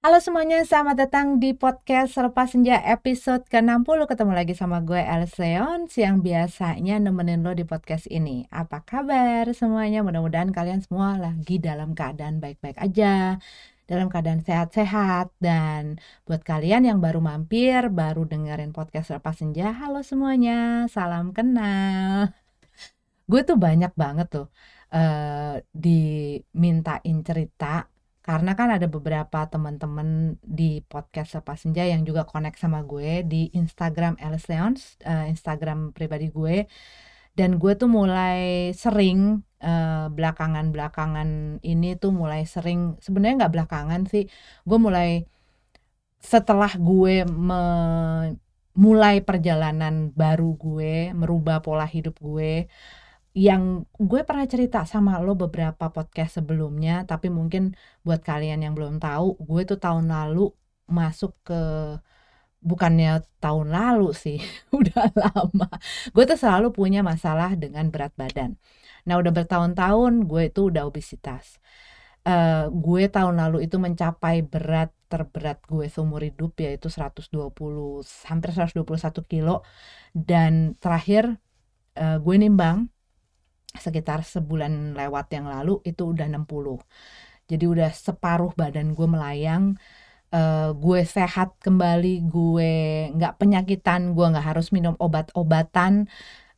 [0.00, 4.08] Halo semuanya, selamat datang di podcast Selepas Senja episode ke-60.
[4.08, 8.48] Ketemu lagi sama gue Leon Yang biasanya nemenin lo di podcast ini.
[8.48, 10.00] Apa kabar semuanya?
[10.00, 13.36] Mudah-mudahan kalian semua lagi dalam keadaan baik-baik aja
[13.84, 15.36] Dalam keadaan sehat-sehat.
[15.36, 22.32] Dan buat kalian yang baru mampir Baru dengerin podcast Selepas Senja Halo semuanya, salam kenal.
[23.28, 24.46] Gue tuh banyak banget tuh
[24.96, 27.89] uh, Dimintain cerita
[28.20, 33.48] karena kan ada beberapa teman-teman di podcast Lepas Senja yang juga connect sama gue di
[33.56, 36.68] Instagram Alice Leons, uh, Instagram pribadi gue.
[37.32, 44.28] Dan gue tuh mulai sering uh, belakangan-belakangan ini tuh mulai sering sebenarnya nggak belakangan sih,
[44.68, 45.24] gue mulai
[46.20, 47.24] setelah gue
[48.76, 52.68] mulai perjalanan baru gue, merubah pola hidup gue,
[53.30, 58.98] yang gue pernah cerita sama lo beberapa podcast sebelumnya, tapi mungkin buat kalian yang belum
[58.98, 60.50] tahu, gue tuh tahun lalu
[60.90, 61.62] masuk ke
[62.60, 64.38] bukannya tahun lalu sih,
[64.78, 65.70] udah lama.
[66.10, 68.58] Gue tuh selalu punya masalah dengan berat badan.
[69.06, 71.62] Nah, udah bertahun-tahun gue itu udah obesitas.
[72.20, 77.32] Uh, gue tahun lalu itu mencapai berat terberat gue seumur hidup yaitu 120
[78.28, 78.84] hampir 121
[79.24, 79.64] kilo
[80.12, 81.40] dan terakhir
[81.96, 82.92] uh, gue nimbang
[83.78, 86.80] sekitar sebulan lewat yang lalu itu udah 60
[87.50, 89.78] jadi udah separuh badan gue melayang
[90.34, 92.72] uh, gue sehat kembali gue
[93.14, 96.06] nggak penyakitan gue nggak harus minum obat-obatan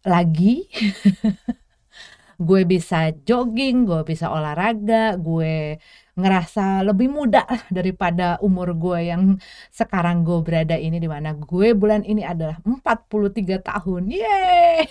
[0.06, 0.66] lagi.
[2.42, 5.78] Gue bisa jogging gue bisa olahraga gue
[6.18, 9.22] ngerasa lebih muda daripada umur gue yang
[9.70, 14.02] sekarang gue berada ini di mana gue bulan ini adalah 43 tahun.
[14.10, 14.90] Yeay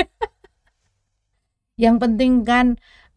[1.76, 2.66] Yang penting kan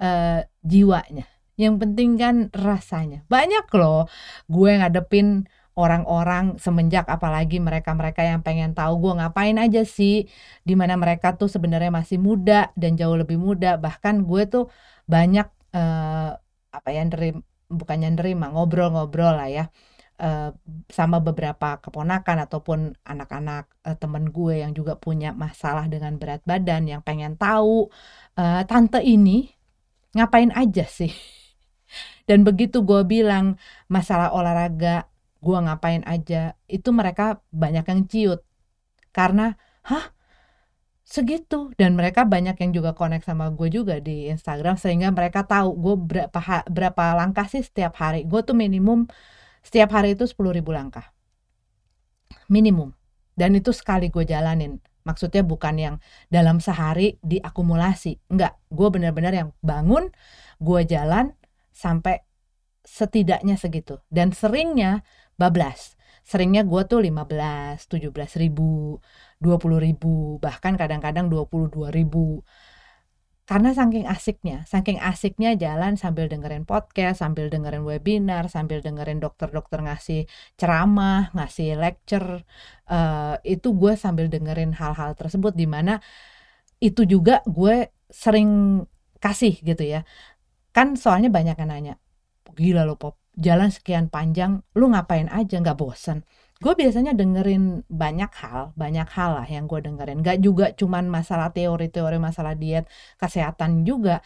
[0.03, 3.23] uh, jiwanya, yang penting kan rasanya.
[3.31, 4.11] Banyak loh
[4.51, 5.47] gue ngadepin
[5.79, 10.27] orang-orang semenjak apalagi mereka-mereka yang pengen tahu gue ngapain aja sih
[10.67, 13.79] di mana mereka tuh sebenarnya masih muda dan jauh lebih muda.
[13.79, 14.65] Bahkan gue tuh
[15.07, 16.35] banyak uh,
[16.69, 19.63] apa ya nerima bukannya nerima ngobrol-ngobrol lah ya
[20.19, 20.51] uh,
[20.91, 26.85] sama beberapa keponakan ataupun anak-anak uh, temen gue yang juga punya masalah dengan berat badan
[26.85, 27.87] yang pengen tahu
[28.35, 29.49] uh, tante ini
[30.13, 31.11] ngapain aja sih?
[32.29, 33.57] Dan begitu gue bilang
[33.89, 35.09] masalah olahraga,
[35.41, 38.41] gue ngapain aja, itu mereka banyak yang ciut.
[39.09, 39.57] Karena,
[39.89, 40.13] hah?
[41.01, 41.73] Segitu.
[41.73, 45.95] Dan mereka banyak yang juga connect sama gue juga di Instagram, sehingga mereka tahu gue
[45.97, 48.29] berapa, berapa langkah sih setiap hari.
[48.29, 49.09] Gue tuh minimum
[49.63, 51.11] setiap hari itu 10 ribu langkah.
[52.49, 52.93] Minimum.
[53.33, 54.79] Dan itu sekali gue jalanin.
[55.07, 55.95] Maksudnya bukan yang
[56.27, 58.19] dalam sehari diakumulasi.
[58.29, 60.11] Enggak, gue benar-benar yang bangun,
[60.59, 61.31] gue jalan
[61.71, 62.21] sampai
[62.83, 64.03] setidaknya segitu.
[64.11, 65.07] Dan seringnya
[65.39, 65.95] bablas.
[66.27, 68.99] Seringnya gue tuh 15, 17 ribu,
[69.41, 72.43] 20 ribu, bahkan kadang-kadang 22 ribu
[73.49, 79.81] karena saking asiknya, saking asiknya jalan sambil dengerin podcast, sambil dengerin webinar, sambil dengerin dokter-dokter
[79.81, 82.45] ngasih ceramah, ngasih lecture,
[82.93, 85.97] uh, itu gue sambil dengerin hal-hal tersebut di mana
[86.77, 88.85] itu juga gue sering
[89.17, 90.05] kasih gitu ya.
[90.69, 91.93] Kan soalnya banyak yang nanya,
[92.53, 96.21] gila lo pop, jalan sekian panjang, lu ngapain aja nggak bosen?
[96.59, 100.19] Gue biasanya dengerin banyak hal, banyak hal lah yang gue dengerin.
[100.19, 104.19] Gak juga cuman masalah teori-teori masalah diet, kesehatan juga.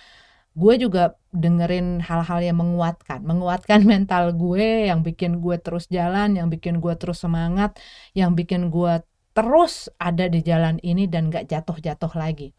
[0.58, 6.50] Gue juga dengerin hal-hal yang menguatkan, menguatkan mental gue, yang bikin gue terus jalan, yang
[6.50, 7.78] bikin gue terus semangat,
[8.18, 9.02] yang bikin gue
[9.38, 12.54] terus ada di jalan ini dan gak jatuh-jatuh lagi.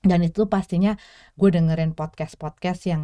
[0.00, 0.96] Dan itu pastinya
[1.36, 3.02] gue dengerin podcast-podcast yang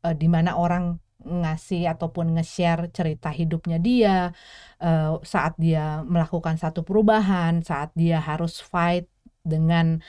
[0.00, 4.32] uh, di mana orang ngasih ataupun nge-share cerita hidupnya dia
[4.80, 9.06] uh, saat dia melakukan satu perubahan, saat dia harus fight
[9.44, 10.00] dengan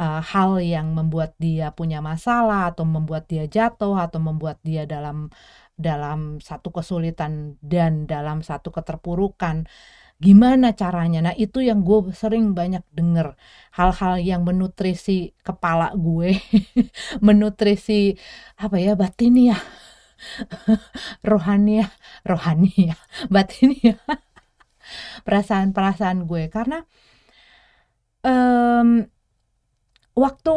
[0.00, 5.32] uh, hal yang membuat dia punya masalah atau membuat dia jatuh atau membuat dia dalam
[5.76, 9.68] dalam satu kesulitan dan dalam satu keterpurukan.
[10.16, 11.20] Gimana caranya?
[11.28, 13.36] Nah itu yang gue sering banyak denger.
[13.76, 16.40] Hal-hal yang menutrisi kepala gue
[17.26, 18.16] menutrisi
[18.56, 19.60] apa ya batin ya
[21.30, 21.92] rohania
[22.24, 22.96] rohania
[23.34, 23.96] batin ya.
[25.26, 26.46] Perasaan-perasaan gue.
[26.46, 26.82] Karena
[28.22, 29.02] um,
[30.14, 30.56] waktu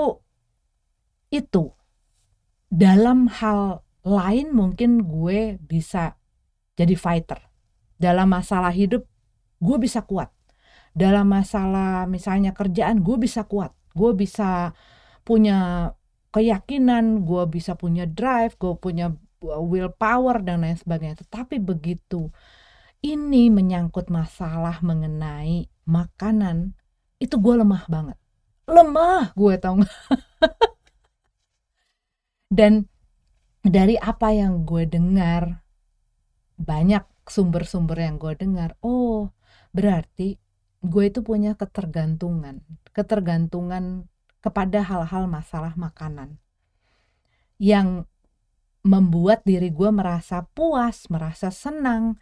[1.30, 1.74] itu
[2.70, 6.18] dalam hal lain mungkin gue bisa
[6.78, 7.42] jadi fighter.
[8.00, 9.04] Dalam masalah hidup
[9.60, 10.32] gue bisa kuat.
[10.94, 13.74] Dalam masalah misalnya kerjaan gue bisa kuat.
[13.98, 14.72] Gue bisa
[15.26, 15.92] punya
[16.30, 21.24] keyakinan gue bisa punya drive gue punya willpower dan lain sebagainya.
[21.25, 22.31] Tetapi begitu
[23.00, 26.75] ini menyangkut masalah mengenai makanan,
[27.19, 28.18] itu gue lemah banget.
[28.68, 29.95] Lemah gue tau gak?
[32.59, 32.86] Dan
[33.63, 35.63] dari apa yang gue dengar,
[36.59, 39.31] banyak sumber-sumber yang gue dengar, oh
[39.71, 40.36] berarti
[40.83, 44.09] gue itu punya ketergantungan, ketergantungan
[44.39, 46.39] kepada hal-hal masalah makanan
[47.59, 48.07] yang
[48.84, 52.16] membuat diri gue merasa puas, merasa senang,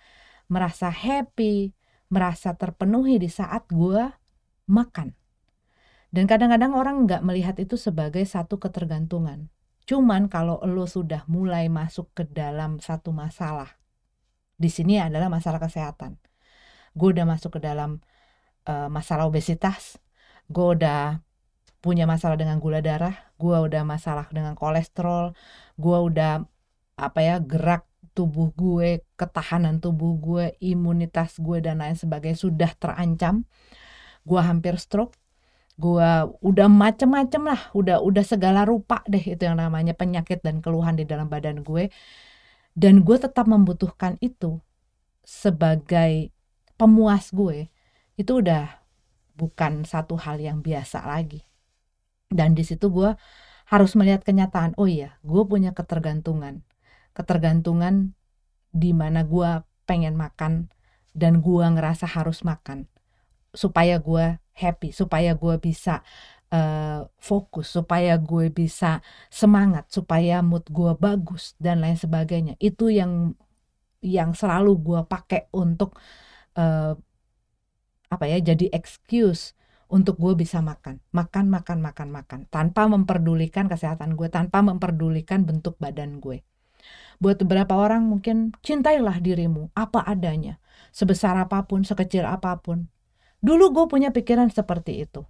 [0.50, 1.74] merasa happy,
[2.10, 4.10] merasa terpenuhi di saat gue
[4.68, 5.14] makan.
[6.08, 9.52] Dan kadang-kadang orang nggak melihat itu sebagai satu ketergantungan.
[9.88, 13.80] Cuman kalau lo sudah mulai masuk ke dalam satu masalah,
[14.58, 16.20] di sini adalah masalah kesehatan.
[16.98, 18.02] Gue udah masuk ke dalam
[18.68, 20.02] uh, masalah obesitas,
[20.50, 21.22] gue udah
[21.88, 25.32] punya masalah dengan gula darah, gue udah masalah dengan kolesterol,
[25.80, 26.44] gue udah
[27.00, 27.88] apa ya gerak
[28.18, 33.46] tubuh gue, ketahanan tubuh gue, imunitas gue dan lain sebagainya sudah terancam.
[34.26, 35.14] Gue hampir stroke.
[35.78, 36.10] Gue
[36.42, 41.06] udah macem-macem lah, udah udah segala rupa deh itu yang namanya penyakit dan keluhan di
[41.06, 41.94] dalam badan gue.
[42.74, 44.58] Dan gue tetap membutuhkan itu
[45.22, 46.34] sebagai
[46.82, 47.70] pemuas gue.
[48.18, 48.82] Itu udah
[49.38, 51.46] bukan satu hal yang biasa lagi.
[52.28, 53.16] Dan di situ gue
[53.68, 56.64] harus melihat kenyataan, oh iya, gue punya ketergantungan.
[57.12, 58.16] Ketergantungan
[58.72, 60.72] di mana gue pengen makan
[61.16, 62.88] dan gue ngerasa harus makan.
[63.56, 66.02] Supaya gue happy supaya gue bisa
[66.50, 72.58] uh, fokus supaya gue bisa semangat supaya mood gue bagus dan lain sebagainya.
[72.58, 73.38] Itu yang
[74.02, 75.98] yang selalu gue pakai untuk
[76.58, 76.98] uh,
[78.08, 79.57] apa ya jadi excuse
[79.88, 85.80] untuk gue bisa makan makan makan makan makan tanpa memperdulikan kesehatan gue tanpa memperdulikan bentuk
[85.80, 86.44] badan gue
[87.18, 90.62] Buat beberapa orang mungkin cintailah dirimu apa adanya,
[90.94, 92.94] sebesar apa pun, sekecil apa pun.
[93.42, 95.26] Dulu gue punya pikiran seperti itu.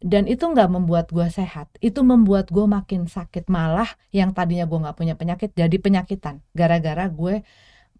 [0.00, 3.50] Dan itu nggak membuat gue sehat, itu membuat gue makin sakit.
[3.50, 6.40] Malah yang tadinya gue nggak punya penyakit jadi penyakitan.
[6.54, 7.42] Gara-gara gue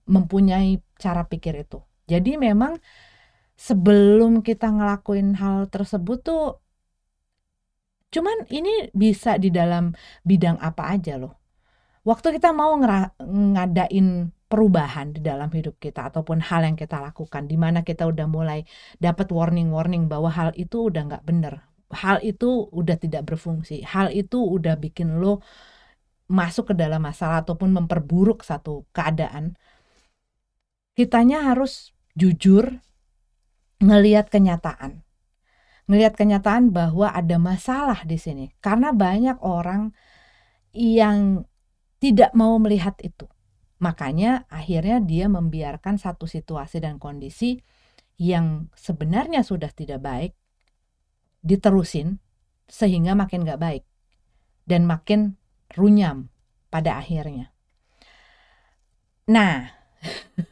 [0.06, 1.82] mempunyai cara pikir itu.
[2.06, 2.78] Jadi memang
[3.60, 6.44] sebelum kita ngelakuin hal tersebut tuh
[8.10, 9.92] cuman ini bisa di dalam
[10.24, 11.36] bidang apa aja loh.
[12.00, 17.54] Waktu kita mau ngadain perubahan di dalam hidup kita ataupun hal yang kita lakukan di
[17.60, 18.64] mana kita udah mulai
[18.98, 21.54] dapat warning-warning bahwa hal itu udah nggak bener.
[21.92, 23.84] Hal itu udah tidak berfungsi.
[23.84, 25.44] Hal itu udah bikin lo
[26.32, 29.54] masuk ke dalam masalah ataupun memperburuk satu keadaan.
[30.96, 32.80] Kitanya harus jujur
[33.80, 35.00] ngelihat kenyataan
[35.90, 39.90] ngelihat kenyataan bahwa ada masalah di sini karena banyak orang
[40.70, 41.42] yang
[41.98, 43.26] tidak mau melihat itu.
[43.82, 47.58] Makanya akhirnya dia membiarkan satu situasi dan kondisi
[48.22, 50.32] yang sebenarnya sudah tidak baik
[51.42, 52.22] diterusin
[52.70, 53.84] sehingga makin gak baik
[54.68, 55.40] dan makin
[55.74, 56.30] runyam
[56.70, 57.50] pada akhirnya.
[59.26, 59.74] Nah,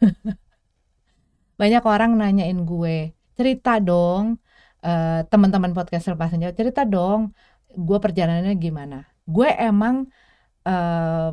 [1.61, 4.43] banyak orang nanyain gue, cerita dong,
[4.82, 7.31] uh, teman-teman podcast lepas cerita dong,
[7.70, 9.06] gue perjalanannya gimana.
[9.23, 10.11] Gue emang
[10.67, 11.31] uh,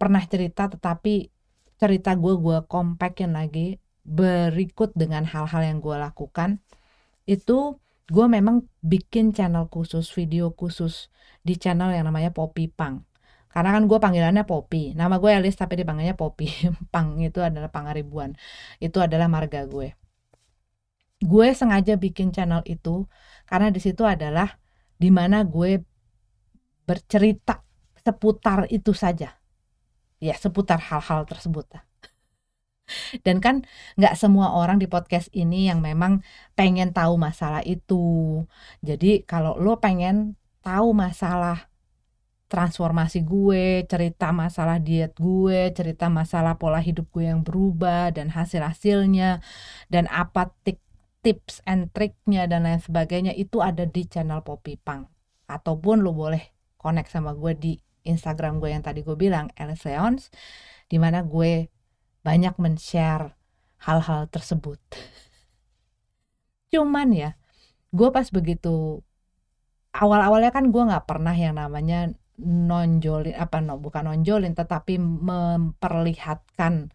[0.00, 1.28] pernah cerita tetapi
[1.76, 3.76] cerita gue gue kompakin lagi
[4.08, 6.64] berikut dengan hal-hal yang gue lakukan.
[7.28, 7.76] Itu
[8.08, 11.12] gue memang bikin channel khusus video khusus
[11.44, 13.04] di channel yang namanya Poppy Pang
[13.52, 14.96] karena kan gue panggilannya Poppy.
[14.96, 16.48] Nama gue Elis tapi dipanggilnya Poppy
[16.94, 18.32] Pang itu adalah pangaribuan
[18.80, 19.92] itu adalah marga gue
[21.18, 23.06] gue sengaja bikin channel itu
[23.48, 24.58] karena di situ adalah
[24.98, 25.82] di mana gue
[26.86, 27.62] bercerita
[28.00, 29.36] seputar itu saja.
[30.18, 31.70] Ya seputar hal-hal tersebut
[33.26, 33.62] dan kan
[34.00, 36.24] nggak semua orang di podcast ini yang memang
[36.58, 38.42] pengen tahu masalah itu.
[38.82, 40.34] Jadi kalau lo pengen
[40.64, 41.68] tahu masalah
[42.48, 49.44] transformasi gue, cerita masalah diet gue, cerita masalah pola hidup gue yang berubah dan hasil-hasilnya
[49.92, 50.48] dan apa
[51.28, 55.04] tips and triknya dan lain sebagainya itu ada di channel Poppy Pang
[55.44, 56.40] ataupun lo boleh
[56.80, 57.76] connect sama gue di
[58.08, 60.32] Instagram gue yang tadi gue bilang Alice Leons
[60.88, 61.68] di mana gue
[62.24, 63.36] banyak men-share
[63.84, 64.80] hal-hal tersebut.
[66.72, 67.36] Cuman ya
[67.92, 69.04] gue pas begitu
[69.92, 72.08] awal-awalnya kan gue nggak pernah yang namanya
[72.40, 76.88] nonjolin apa no bukan nonjolin tetapi memperlihatkan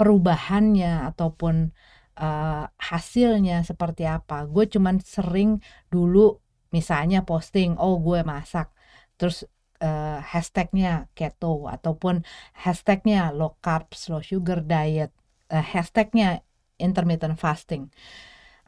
[0.00, 1.76] perubahannya ataupun
[2.20, 4.44] uh, hasilnya seperti apa.
[4.46, 5.58] Gue cuman sering
[5.88, 6.36] dulu
[6.70, 8.70] misalnya posting oh gue masak.
[9.16, 9.48] Terus
[9.80, 12.22] uh, hashtagnya keto ataupun
[12.54, 15.10] hashtagnya low carbs low sugar diet
[15.50, 16.44] uh, hashtagnya
[16.76, 17.88] intermittent fasting.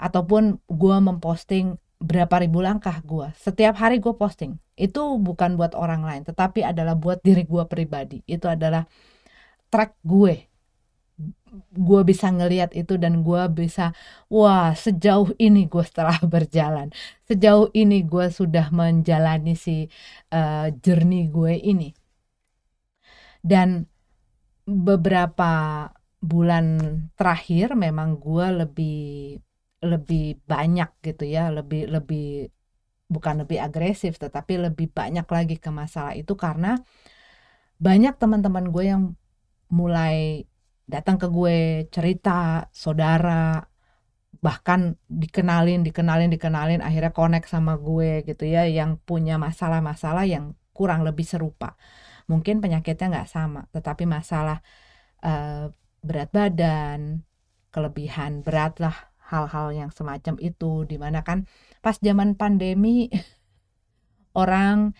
[0.00, 4.58] Ataupun gue memposting berapa ribu langkah gue setiap hari gue posting.
[4.74, 8.24] Itu bukan buat orang lain tetapi adalah buat diri gue pribadi.
[8.26, 8.88] Itu adalah
[9.70, 10.51] track gue
[11.72, 13.92] gue bisa ngeliat itu dan gue bisa
[14.32, 16.88] wah sejauh ini gue setelah berjalan
[17.32, 19.88] sejauh ini gue sudah menjalani si
[20.36, 21.88] uh, journey gue ini.
[23.42, 23.88] Dan
[24.62, 25.50] beberapa
[26.22, 26.66] bulan
[27.18, 29.00] terakhir memang gue lebih
[29.82, 32.52] lebih banyak gitu ya, lebih lebih
[33.12, 36.80] bukan lebih agresif tetapi lebih banyak lagi ke masalah itu karena
[37.86, 39.02] banyak teman-teman gue yang
[39.68, 40.46] mulai
[40.86, 43.62] datang ke gue cerita saudara
[44.42, 51.06] bahkan dikenalin dikenalin dikenalin akhirnya connect sama gue gitu ya yang punya masalah-masalah yang kurang
[51.06, 51.78] lebih serupa.
[52.26, 54.64] Mungkin penyakitnya nggak sama tetapi masalah
[55.22, 55.70] uh,
[56.02, 57.22] berat badan
[57.70, 60.88] kelebihan berat lah hal-hal yang semacam itu.
[60.90, 61.46] Di mana kan
[61.84, 63.06] pas zaman pandemi
[64.42, 64.96] orang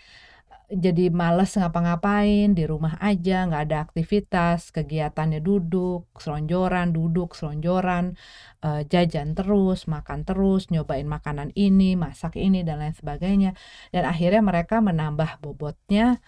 [0.72, 8.16] jadi males ngapa-ngapain di rumah aja nggak ada aktivitas kegiatannya duduk selonjoran duduk selonjoran
[8.64, 13.52] uh, jajan terus makan terus nyobain makanan ini masak ini dan lain sebagainya.
[13.92, 16.18] Dan akhirnya mereka menambah bobotnya.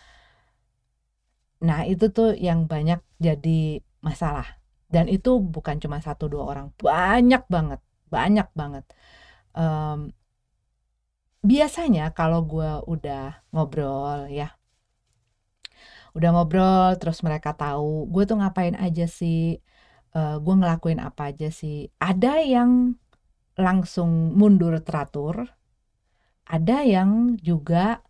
[1.65, 4.61] Nah itu tuh yang banyak jadi masalah.
[4.93, 6.67] Dan itu bukan cuma satu dua orang.
[6.77, 7.81] Banyak banget
[8.15, 8.85] banyak banget.
[9.55, 10.15] Um,
[11.45, 14.57] biasanya kalau gue udah ngobrol ya
[16.17, 19.61] udah ngobrol terus mereka tahu gue tuh ngapain aja sih
[20.17, 22.97] uh, gue ngelakuin apa aja sih ada yang
[23.61, 25.53] langsung mundur teratur
[26.49, 28.01] ada yang juga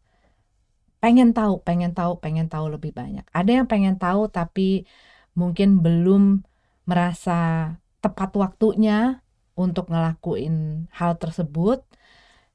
[1.03, 4.87] pengen tahu pengen tahu pengen tahu lebih banyak ada yang pengen tahu tapi
[5.35, 6.47] mungkin belum
[6.87, 7.73] merasa
[8.05, 9.25] tepat waktunya
[9.57, 11.83] untuk ngelakuin hal tersebut.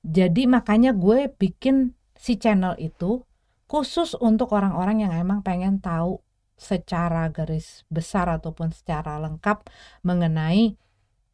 [0.04, 3.24] Jadi makanya gue bikin si channel itu
[3.70, 6.24] khusus untuk orang-orang yang emang pengen tahu
[6.60, 9.68] secara garis besar ataupun secara lengkap
[10.04, 10.76] mengenai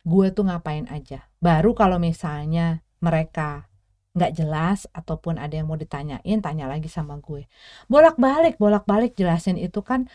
[0.06, 1.26] gue tuh ngapain aja.
[1.42, 3.66] Baru kalau misalnya mereka
[4.16, 7.50] nggak jelas ataupun ada yang mau ditanyain, tanya lagi sama gue.
[7.92, 10.08] Bolak-balik, bolak-balik jelasin itu kan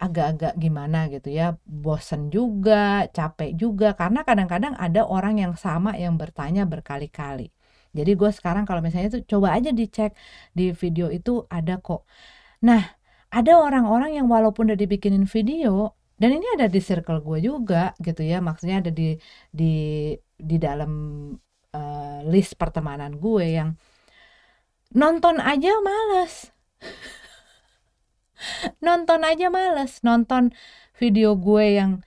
[0.00, 6.16] agak-agak gimana gitu ya bosen juga capek juga karena kadang-kadang ada orang yang sama yang
[6.16, 7.52] bertanya berkali-kali
[7.90, 10.14] jadi gue sekarang kalau misalnya itu coba aja dicek
[10.54, 12.06] di video itu ada kok.
[12.62, 12.94] Nah
[13.30, 18.22] ada orang-orang yang walaupun udah dibikinin video dan ini ada di circle gue juga gitu
[18.22, 18.38] ya.
[18.38, 19.18] Maksudnya ada di
[19.50, 19.72] di
[20.38, 20.92] di dalam
[21.74, 23.74] uh, list pertemanan gue yang
[24.94, 26.54] nonton aja males.
[28.86, 30.00] Nonton aja males.
[30.00, 30.56] Nonton
[30.96, 32.00] video gue yang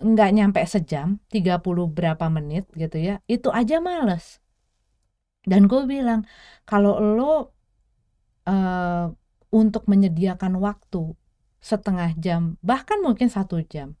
[0.00, 1.60] nggak nyampe sejam 30
[1.92, 4.40] berapa menit gitu ya itu aja males
[5.46, 6.26] dan gue bilang
[6.68, 7.34] kalau lo
[8.46, 9.06] uh,
[9.50, 11.16] untuk menyediakan waktu
[11.60, 13.96] setengah jam bahkan mungkin satu jam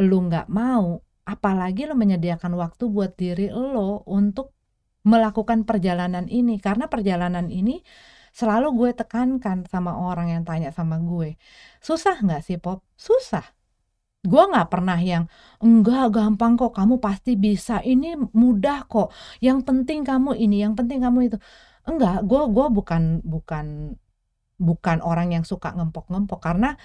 [0.00, 4.56] lo nggak mau apalagi lo menyediakan waktu buat diri lo untuk
[5.04, 6.60] melakukan perjalanan ini.
[6.60, 7.80] Karena perjalanan ini
[8.30, 11.34] selalu gue tekankan sama orang yang tanya sama gue
[11.82, 12.86] susah nggak sih pop?
[12.94, 13.42] Susah
[14.20, 15.24] gue nggak pernah yang
[15.64, 17.80] enggak gampang kok kamu pasti bisa.
[17.80, 19.08] Ini mudah kok.
[19.40, 21.38] Yang penting kamu ini yang penting kamu itu.
[21.88, 23.66] Enggak gue gue bukan bukan
[24.60, 26.40] bukan orang yang suka ngempok-ngempok.
[26.44, 26.76] Karena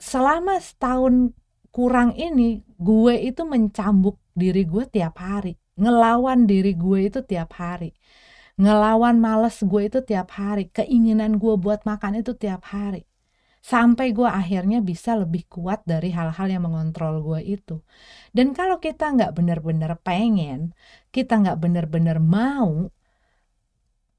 [0.00, 1.36] selama setahun
[1.76, 5.60] kurang ini gue itu mencambuk diri gue tiap hari.
[5.76, 7.92] Ngelawan diri gue itu tiap hari.
[8.56, 10.72] Ngelawan males gue itu tiap hari.
[10.72, 13.04] Keinginan gue buat makan itu tiap hari
[13.66, 17.82] sampai gue akhirnya bisa lebih kuat dari hal-hal yang mengontrol gue itu
[18.30, 20.70] dan kalau kita nggak bener-bener pengen
[21.10, 22.94] kita nggak bener-bener mau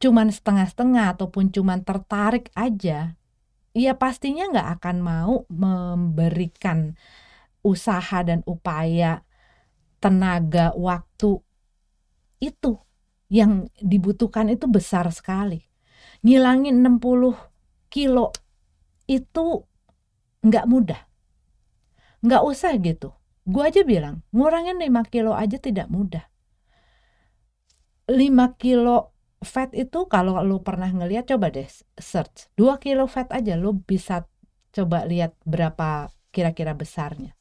[0.03, 3.15] cuman setengah-setengah ataupun cuman tertarik aja
[3.71, 6.99] ya pastinya nggak akan mau memberikan
[7.63, 9.23] usaha dan upaya
[10.03, 11.39] tenaga waktu
[12.43, 12.77] itu
[13.27, 15.67] yang dibutuhkan itu besar sekali.
[16.23, 17.35] Ngilangin 60
[17.91, 18.31] kilo
[19.07, 19.65] itu
[20.43, 21.01] nggak mudah.
[22.21, 23.15] Nggak usah gitu.
[23.47, 26.27] Gue aja bilang, ngurangin 5 kilo aja tidak mudah.
[28.07, 31.67] 5 kilo fat itu kalau lu pernah ngeliat coba deh
[31.99, 34.25] search 2 kilo fat aja lu bisa
[34.73, 37.37] coba lihat berapa kira-kira besarnya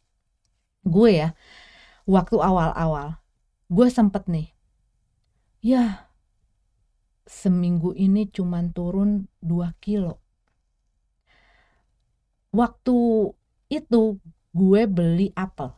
[0.84, 1.32] gue ya
[2.04, 3.16] waktu awal-awal
[3.72, 4.48] gue sempet nih
[5.64, 6.10] ya
[7.24, 10.20] seminggu ini cuman turun 2 kilo
[12.56, 12.96] waktu
[13.68, 14.16] itu
[14.56, 15.76] gue beli apel.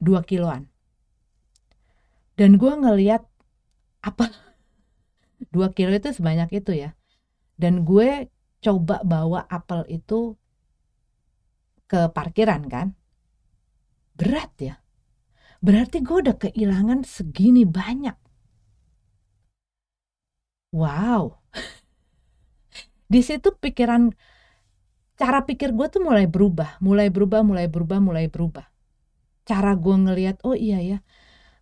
[0.00, 0.64] 2 kiloan.
[2.40, 3.20] Dan gue ngeliat
[4.00, 4.32] apel
[5.54, 6.96] 2 kilo itu sebanyak itu ya.
[7.60, 8.32] Dan gue
[8.64, 10.40] coba bawa apel itu
[11.84, 12.96] ke parkiran kan.
[14.16, 14.80] Berat ya.
[15.60, 18.16] Berarti gue udah kehilangan segini banyak.
[20.72, 21.44] Wow.
[23.12, 24.14] Di situ pikiran
[25.20, 28.64] cara pikir gue tuh mulai berubah mulai berubah mulai berubah mulai berubah.
[29.44, 30.98] Cara gue ngelihat oh iya ya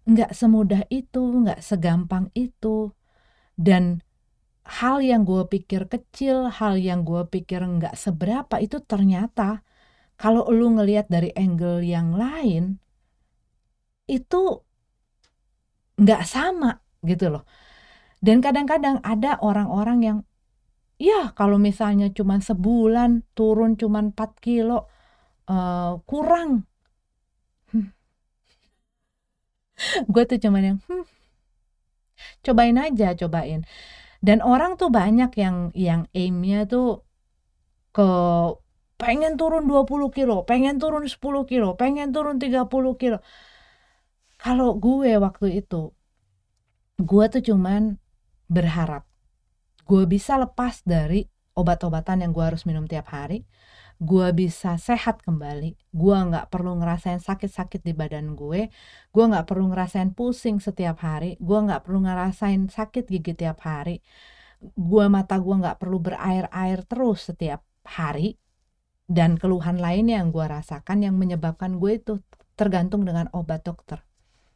[0.06, 2.94] nggak semudah itu nggak segampang itu.
[3.58, 4.06] Dan
[4.62, 9.66] hal yang gue pikir kecil hal yang gue pikir nggak seberapa itu ternyata
[10.14, 12.78] kalau lu ngelihat dari angle yang lain
[14.06, 14.62] itu
[15.98, 17.42] nggak sama gitu loh.
[18.22, 20.18] Dan kadang-kadang ada orang-orang yang
[20.99, 24.90] ya kalau misalnya cuma sebulan turun cuma 4 kilo
[25.49, 26.67] uh, kurang.
[30.12, 31.07] Gue tuh cuman yang hmm,
[32.45, 33.62] cobain aja cobain.
[34.19, 37.07] Dan orang tuh banyak yang yang aimnya tuh
[37.95, 38.09] ke
[38.99, 42.67] pengen turun 20 kilo pengen turun 10 kilo pengen turun 30
[42.99, 43.19] kilo.
[44.38, 45.95] Kalau gue waktu itu
[46.99, 47.99] gue tuh cuman
[48.50, 49.07] berharap
[49.88, 51.25] gue bisa lepas dari
[51.57, 53.49] obat-obatan yang gue harus minum tiap hari.
[53.99, 55.75] Gue bisa sehat kembali.
[55.90, 58.71] Gue nggak perlu ngerasain sakit-sakit di badan gue.
[59.11, 61.35] Gue nggak perlu ngerasain pusing setiap hari.
[61.42, 63.99] Gue nggak perlu ngerasain sakit gigi tiap hari.
[64.61, 68.38] Gue mata gue nggak perlu berair-air terus setiap hari.
[69.09, 72.21] Dan keluhan lainnya yang gue rasakan yang menyebabkan gue itu
[72.54, 74.04] tergantung dengan obat dokter.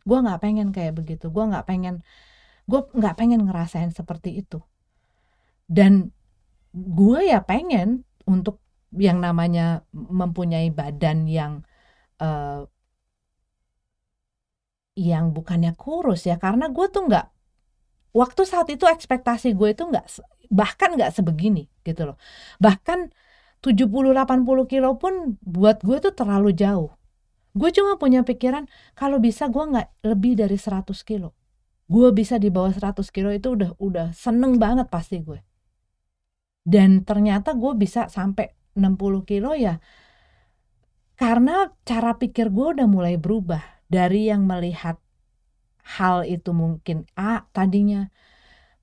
[0.07, 1.33] Gue nggak pengen kayak begitu.
[1.35, 2.05] Gue nggak pengen
[2.71, 4.63] gue nggak pengen ngerasain seperti itu
[5.73, 6.13] dan
[6.77, 8.61] gue ya pengen untuk
[8.93, 11.65] yang namanya mempunyai badan yang
[12.21, 12.69] uh,
[14.93, 16.37] yang bukannya kurus ya.
[16.37, 17.27] Karena gue tuh nggak
[18.13, 20.05] waktu saat itu ekspektasi gue itu nggak
[20.53, 22.21] bahkan nggak sebegini gitu loh.
[22.61, 23.09] Bahkan
[23.65, 26.93] 70-80 kilo pun buat gue tuh terlalu jauh.
[27.57, 31.33] Gue cuma punya pikiran kalau bisa gue nggak lebih dari 100 kilo.
[31.89, 35.41] Gue bisa di bawah 100 kilo itu udah udah seneng banget pasti gue
[36.63, 39.83] dan ternyata gue bisa sampai 60 kilo ya
[41.19, 44.99] karena cara pikir gue udah mulai berubah dari yang melihat
[45.83, 48.09] hal itu mungkin A tadinya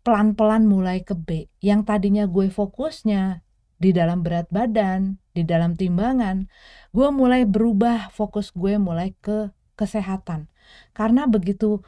[0.03, 3.43] pelan-pelan mulai ke B yang tadinya gue fokusnya
[3.79, 6.51] di dalam berat badan, di dalam timbangan,
[6.91, 10.51] gue mulai berubah fokus gue mulai ke kesehatan.
[10.91, 11.79] Karena begitu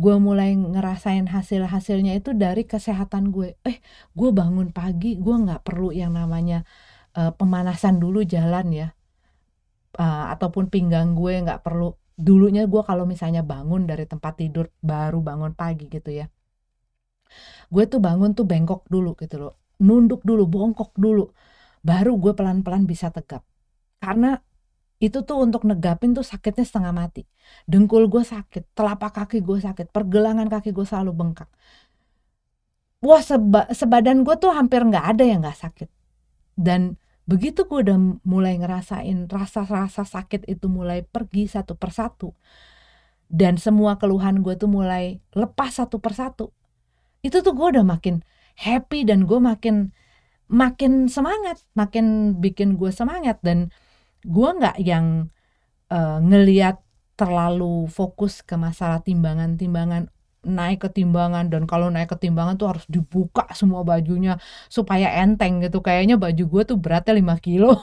[0.00, 3.60] gue mulai ngerasain hasil-hasilnya itu dari kesehatan gue.
[3.68, 3.84] Eh
[4.16, 6.64] gue bangun pagi gue nggak perlu yang namanya
[7.20, 8.88] uh, pemanasan dulu jalan ya.
[10.00, 11.92] Uh, ataupun pinggang gue nggak perlu.
[12.16, 16.26] Dulunya gue kalau misalnya bangun dari tempat tidur baru bangun pagi gitu ya.
[17.68, 19.54] Gue tuh bangun tuh bengkok dulu gitu loh.
[19.84, 21.28] Nunduk dulu bongkok dulu.
[21.84, 23.44] Baru gue pelan-pelan bisa tegap.
[24.00, 24.36] Karena
[25.00, 27.24] itu tuh untuk negapin tuh sakitnya setengah mati.
[27.64, 31.48] Dengkul gue sakit, telapak kaki gue sakit, pergelangan kaki gue selalu bengkak.
[33.00, 35.88] Wah seba, sebadan gue tuh hampir nggak ada yang nggak sakit.
[36.52, 37.96] Dan begitu gue udah
[38.28, 42.36] mulai ngerasain rasa-rasa sakit itu mulai pergi satu persatu.
[43.24, 46.52] Dan semua keluhan gue tuh mulai lepas satu persatu.
[47.24, 48.20] Itu tuh gue udah makin
[48.60, 49.96] happy dan gue makin
[50.52, 53.72] makin semangat, makin bikin gue semangat dan
[54.24, 55.28] gue nggak yang
[55.92, 56.76] uh, ngeliat
[57.18, 60.08] terlalu fokus ke masalah timbangan-timbangan
[60.40, 64.40] naik ke timbangan dan kalau naik ke timbangan tuh harus dibuka semua bajunya
[64.72, 65.84] supaya enteng gitu.
[65.84, 67.76] Kayaknya baju gue tuh beratnya 5 kilo.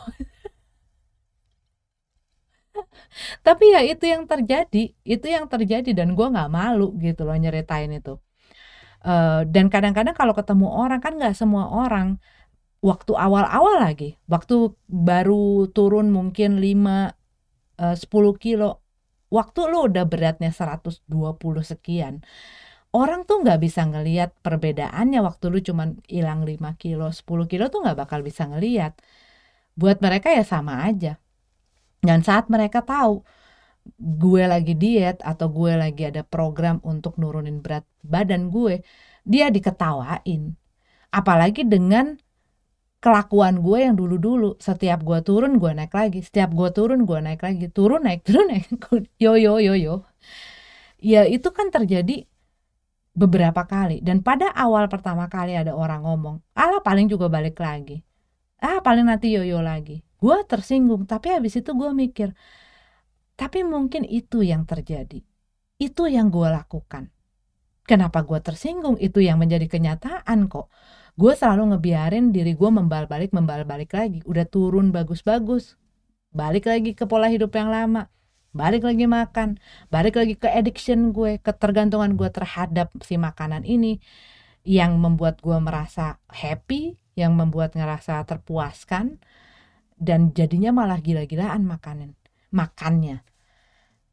[3.45, 7.91] Tapi ya itu yang terjadi itu yang terjadi dan gue nggak malu gitu loh nyeritain
[7.93, 8.17] itu.
[9.05, 12.17] Uh, dan kadang-kadang kalau ketemu orang kan nggak semua orang
[12.81, 17.13] waktu awal-awal lagi, waktu baru turun mungkin 5
[17.81, 18.81] uh, 10 kilo,
[19.33, 21.03] waktu lu udah beratnya 120
[21.65, 22.21] sekian.
[22.95, 27.83] Orang tuh nggak bisa ngelihat perbedaannya waktu lu cuman hilang 5 kilo, 10 kilo tuh
[27.83, 28.97] nggak bakal bisa ngelihat.
[29.77, 31.21] Buat mereka ya sama aja.
[32.01, 33.21] Dan saat mereka tahu
[33.97, 38.81] gue lagi diet atau gue lagi ada program untuk nurunin berat badan gue,
[39.27, 40.55] dia diketawain.
[41.11, 42.19] Apalagi dengan
[43.03, 44.57] kelakuan gue yang dulu-dulu.
[44.57, 46.19] Setiap gue turun gue naik lagi.
[46.25, 47.65] Setiap gue turun gue naik lagi.
[47.69, 48.65] Turun naik turun naik.
[49.23, 49.95] Yo yo yo yo.
[50.97, 52.25] Ya itu kan terjadi
[53.13, 54.01] beberapa kali.
[54.01, 58.01] Dan pada awal pertama kali ada orang ngomong ala paling juga balik lagi.
[58.61, 60.01] Ah paling nanti yoyo lagi.
[60.17, 62.33] Gue tersinggung tapi habis itu gue mikir
[63.37, 65.21] tapi mungkin itu yang terjadi.
[65.77, 67.13] Itu yang gue lakukan.
[67.85, 68.97] Kenapa gue tersinggung?
[68.97, 70.73] Itu yang menjadi kenyataan kok
[71.17, 75.75] gue selalu ngebiarin diri gue membal balik membal balik lagi udah turun bagus-bagus
[76.31, 78.07] balik lagi ke pola hidup yang lama
[78.57, 79.61] balik lagi makan,
[79.93, 84.01] balik lagi ke addiction gue, ketergantungan gue terhadap si makanan ini
[84.65, 89.21] yang membuat gue merasa happy, yang membuat ngerasa terpuaskan
[89.97, 92.17] dan jadinya malah gila-gilaan makanan,
[92.49, 93.21] makannya.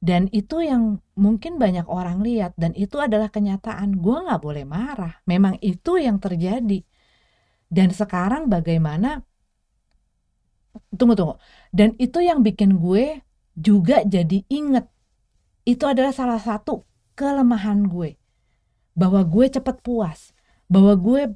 [0.05, 4.05] Dan itu yang mungkin banyak orang lihat dan itu adalah kenyataan.
[4.05, 5.17] Gue nggak boleh marah.
[5.25, 6.85] Memang itu yang terjadi.
[7.75, 9.19] Dan sekarang bagaimana?
[10.95, 11.35] Tunggu tunggu.
[11.75, 13.19] Dan itu yang bikin gue
[13.59, 14.87] juga jadi inget.
[15.67, 16.87] Itu adalah salah satu
[17.19, 18.15] kelemahan gue.
[18.95, 20.31] Bahwa gue cepet puas.
[20.71, 21.35] Bahwa gue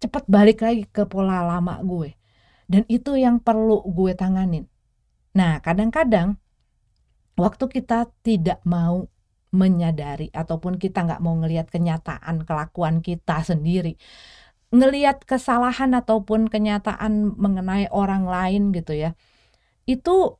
[0.00, 2.16] cepet balik lagi ke pola lama gue.
[2.64, 4.64] Dan itu yang perlu gue tanganin.
[5.36, 6.40] Nah kadang-kadang
[7.36, 9.04] waktu kita tidak mau
[9.54, 13.94] menyadari ataupun kita nggak mau ngelihat kenyataan kelakuan kita sendiri
[14.74, 19.14] ngelihat kesalahan ataupun kenyataan mengenai orang lain gitu ya
[19.86, 20.34] itu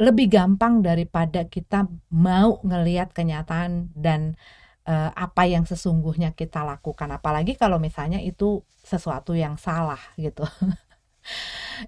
[0.00, 4.34] lebih gampang daripada kita mau ngelihat kenyataan dan
[4.90, 7.06] uh, apa yang sesungguhnya kita lakukan.
[7.14, 10.42] Apalagi kalau misalnya itu sesuatu yang salah gitu.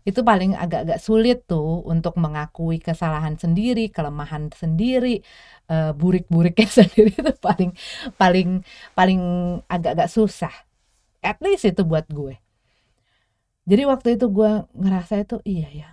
[0.08, 5.20] Itu paling agak-agak sulit tuh untuk mengakui kesalahan sendiri kelemahan sendiri
[5.68, 7.70] uh, burik-buriknya sendiri itu paling
[8.16, 8.64] paling
[8.96, 9.20] paling
[9.68, 10.50] agak-agak susah
[11.22, 12.40] at least itu buat gue.
[13.66, 15.90] Jadi waktu itu gue ngerasa itu iya ya.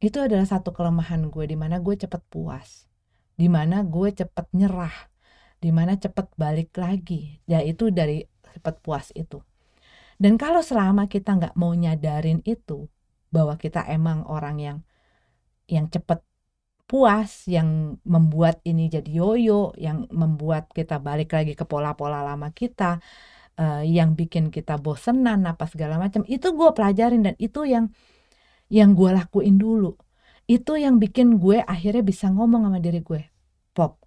[0.00, 2.88] Itu adalah satu kelemahan gue di mana gue cepet puas.
[3.36, 5.12] Di mana gue cepet nyerah.
[5.58, 7.42] Di mana cepet balik lagi.
[7.44, 9.44] Ya itu dari cepet puas itu.
[10.18, 12.90] Dan kalau selama kita nggak mau nyadarin itu
[13.30, 14.78] bahwa kita emang orang yang
[15.68, 16.24] yang cepet
[16.88, 23.04] puas yang membuat ini jadi yoyo yang membuat kita balik lagi ke pola-pola lama kita
[23.58, 27.90] uh, yang bikin kita bosenan apa segala macam itu gue pelajarin dan itu yang
[28.72, 29.96] yang gue lakuin dulu.
[30.48, 33.22] Itu yang bikin gue akhirnya bisa ngomong sama diri gue
[33.78, 34.02] pop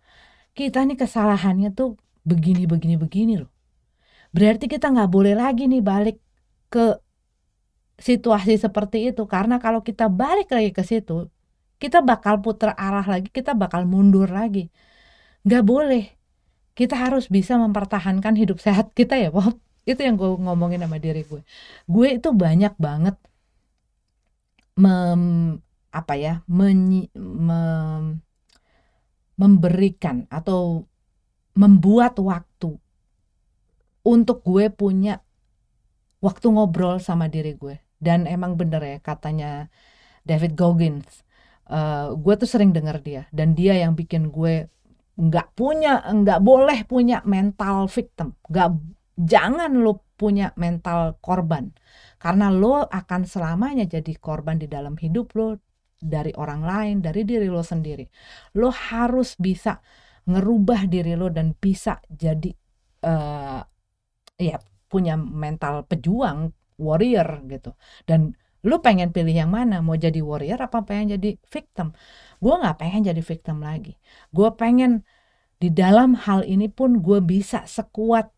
[0.58, 1.96] kita nih kesalahannya tuh
[2.28, 3.52] begini begini begini loh.
[4.36, 6.18] Berarti kita nggak boleh lagi nih balik
[6.74, 7.00] ke
[8.08, 11.30] situasi seperti itu karena kalau kita balik lagi ke situ
[11.82, 14.70] kita bakal putar arah lagi kita bakal mundur lagi.
[15.46, 16.04] Nggak boleh
[16.78, 19.58] kita harus bisa mempertahankan hidup sehat kita ya Pop
[19.92, 21.42] itu yang gue ngomongin sama diri gue
[21.90, 23.16] gue itu banyak banget
[24.82, 25.24] mem,
[25.92, 28.24] apa ya menyi, mem,
[29.36, 30.88] memberikan atau
[31.58, 32.78] membuat waktu
[34.02, 35.20] untuk gue punya
[36.24, 37.78] waktu ngobrol sama diri gue.
[38.02, 39.70] Dan emang bener ya katanya
[40.26, 41.22] David Goggins
[41.70, 43.22] uh, gue tuh sering denger dia.
[43.30, 44.72] Dan dia yang bikin gue
[45.22, 48.70] nggak punya nggak boleh punya mental victim nggak
[49.22, 51.70] jangan lo punya mental korban
[52.22, 55.58] karena lo akan selamanya jadi korban di dalam hidup lo
[56.02, 58.10] dari orang lain, dari diri lo sendiri.
[58.58, 59.78] Lo harus bisa
[60.26, 62.50] ngerubah diri lo dan bisa jadi
[63.06, 63.62] uh,
[64.42, 64.58] ya
[64.90, 66.50] punya mental pejuang,
[66.82, 67.78] warrior gitu.
[68.06, 68.34] Dan
[68.66, 69.80] lo pengen pilih yang mana?
[69.86, 71.94] Mau jadi warrior apa pengen jadi victim?
[72.42, 73.96] Gue nggak pengen jadi victim lagi.
[74.34, 75.06] Gue pengen
[75.62, 78.34] di dalam hal ini pun gue bisa sekuat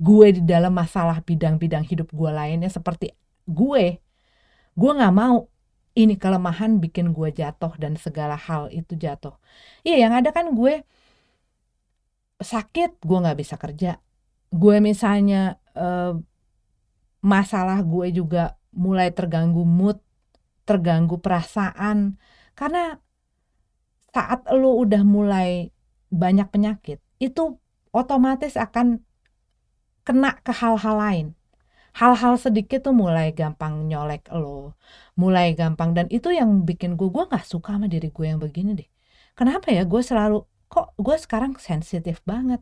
[0.00, 3.12] gue di dalam masalah bidang-bidang hidup gue lainnya seperti
[3.44, 4.00] gue.
[4.74, 5.46] Gue nggak mau
[5.94, 9.36] ini kelemahan bikin gue jatuh dan segala hal itu jatuh.
[9.86, 10.82] Iya yang ada kan gue
[12.40, 14.00] sakit gue nggak bisa kerja.
[14.50, 16.16] Gue misalnya eh,
[17.24, 20.02] masalah gue juga mulai terganggu mood
[20.64, 22.16] terganggu perasaan
[22.54, 22.98] karena
[24.14, 25.74] saat lo udah mulai
[26.14, 27.58] banyak penyakit itu
[27.90, 29.02] otomatis akan
[30.06, 31.26] kena ke hal-hal lain.
[31.94, 34.74] Hal-hal sedikit tuh mulai gampang nyolek lo,
[35.14, 35.94] mulai gampang.
[35.94, 38.88] Dan itu yang bikin gue gue nggak suka sama diri gue yang begini deh.
[39.38, 39.86] Kenapa ya?
[39.86, 42.58] Gue selalu kok gue sekarang sensitif banget,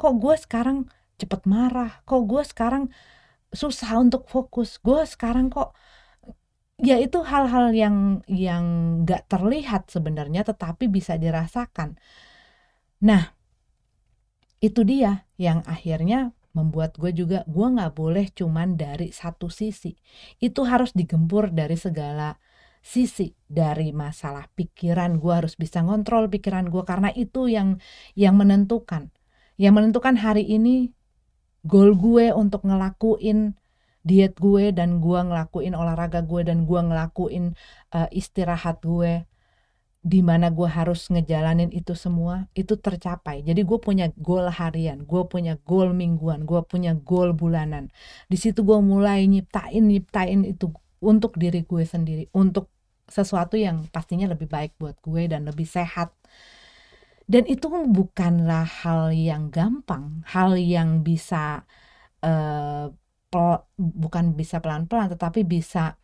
[0.00, 0.88] kok gue sekarang
[1.20, 2.88] cepet marah, kok gue sekarang
[3.52, 5.76] susah untuk fokus, gue sekarang kok
[6.80, 8.64] ya itu hal-hal yang yang
[9.04, 12.00] nggak terlihat sebenarnya tetapi bisa dirasakan.
[13.00, 13.32] Nah,
[14.60, 19.94] itu dia yang akhirnya membuat gue juga gue nggak boleh cuman dari satu sisi
[20.42, 22.34] itu harus digempur dari segala
[22.82, 27.78] sisi dari masalah pikiran gue harus bisa ngontrol pikiran gue karena itu yang
[28.18, 29.14] yang menentukan
[29.60, 30.90] yang menentukan hari ini
[31.62, 33.59] goal gue untuk ngelakuin
[34.00, 37.52] diet gue dan gue ngelakuin olahraga gue dan gue ngelakuin
[37.92, 39.28] uh, istirahat gue
[40.00, 43.44] di mana gue harus ngejalanin itu semua itu tercapai.
[43.44, 47.92] Jadi gue punya goal harian gue punya goal mingguan gue punya goal bulanan.
[48.32, 50.72] Di situ gue mulai nyiptain nyiptain itu
[51.04, 52.72] untuk diri gue sendiri untuk
[53.10, 56.16] sesuatu yang pastinya lebih baik buat gue dan lebih sehat.
[57.30, 61.62] Dan itu bukanlah hal yang gampang hal yang bisa
[62.24, 62.88] uh,
[63.30, 65.96] pel, bukan bisa pelan-pelan tetapi bisa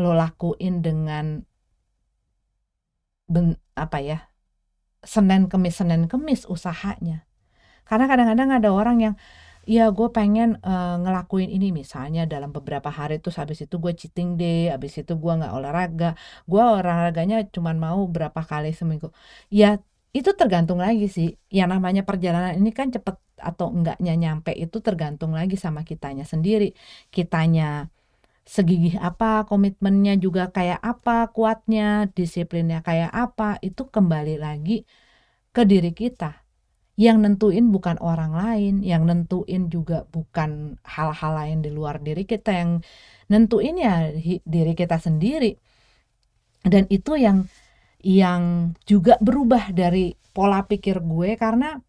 [0.00, 1.44] lo lakuin dengan
[3.28, 4.18] ben, apa ya
[5.04, 7.28] Senin Kemis Senin Kemis usahanya.
[7.84, 9.14] Karena kadang-kadang ada orang yang
[9.64, 14.36] ya gue pengen uh, ngelakuin ini misalnya dalam beberapa hari terus habis itu gue cheating
[14.36, 16.16] day habis itu gue nggak olahraga.
[16.48, 19.12] Gue olahraganya cuma mau berapa kali seminggu.
[19.52, 19.80] Ya
[20.16, 21.36] itu tergantung lagi sih.
[21.52, 26.74] Yang namanya perjalanan ini kan cepet atau enggaknya nyampe itu tergantung lagi sama kitanya sendiri
[27.14, 27.90] kitanya
[28.44, 34.84] segigih apa, komitmennya juga kayak apa, kuatnya, disiplinnya kayak apa, itu kembali lagi
[35.56, 36.44] ke diri kita.
[36.94, 42.50] Yang nentuin bukan orang lain, yang nentuin juga bukan hal-hal lain di luar diri kita,
[42.54, 42.70] yang
[43.32, 44.12] nentuin ya
[44.44, 45.58] diri kita sendiri.
[46.64, 47.48] Dan itu yang
[48.04, 51.80] yang juga berubah dari pola pikir gue karena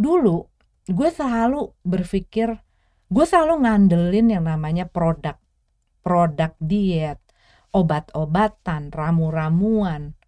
[0.00, 0.48] dulu
[0.88, 2.56] gue selalu berpikir
[3.12, 5.36] gue selalu ngandelin yang namanya produk
[6.00, 7.20] produk diet
[7.70, 10.18] obat-obatan ramu-ramuan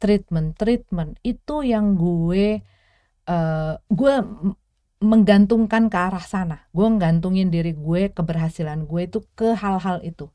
[0.00, 1.20] treatment-treatment.
[1.20, 2.64] Itu yang gue
[3.28, 4.14] uh, gue
[5.00, 6.68] menggantungkan ke arah sana.
[6.72, 10.32] Gue menggantungin diri gue keberhasilan gue itu ke hal-hal itu.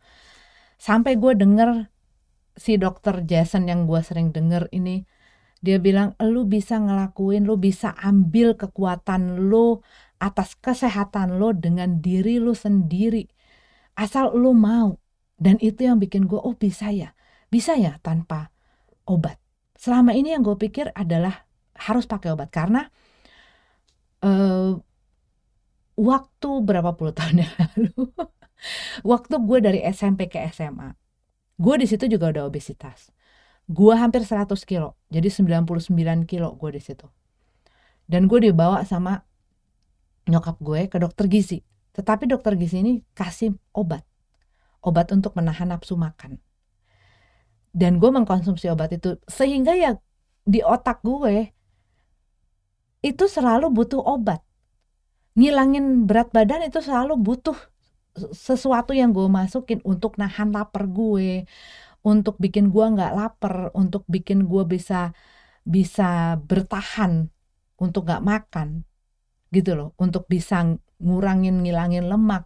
[0.78, 1.90] Sampai gue denger
[2.56, 5.04] si dokter Jason yang gue sering denger ini
[5.64, 9.82] dia bilang lu bisa ngelakuin lu bisa ambil kekuatan lu
[10.20, 13.28] atas kesehatan lo dengan diri lo sendiri.
[13.96, 15.00] Asal lo mau.
[15.36, 17.12] Dan itu yang bikin gue, oh bisa ya.
[17.52, 18.52] Bisa ya tanpa
[19.08, 19.40] obat.
[19.76, 21.44] Selama ini yang gue pikir adalah
[21.76, 22.50] harus pakai obat.
[22.52, 22.88] Karena
[24.24, 24.80] uh,
[26.00, 28.12] waktu berapa puluh tahun yang lalu.
[29.04, 30.96] waktu gue dari SMP ke SMA.
[31.60, 33.12] Gue di situ juga udah obesitas.
[33.66, 34.94] Gue hampir 100 kilo.
[35.10, 37.10] Jadi 99 kilo gue di situ.
[38.06, 39.26] Dan gue dibawa sama
[40.30, 41.66] nyokap gue ke dokter gizi.
[41.98, 44.06] Tetapi dokter gizi ini kasih obat.
[44.86, 46.38] Obat untuk menahan nafsu makan.
[47.76, 49.98] Dan gue mengkonsumsi obat itu sehingga ya
[50.46, 51.50] di otak gue
[53.02, 54.46] itu selalu butuh obat.
[55.36, 57.58] Ngilangin berat badan itu selalu butuh
[58.32, 61.44] sesuatu yang gue masukin untuk nahan lapar gue,
[62.06, 65.18] untuk bikin gue nggak lapar, untuk bikin gue bisa
[65.66, 67.34] bisa bertahan
[67.82, 68.86] untuk nggak makan
[69.50, 69.90] gitu loh.
[69.98, 70.62] Untuk bisa
[71.02, 72.46] ngurangin ngilangin lemak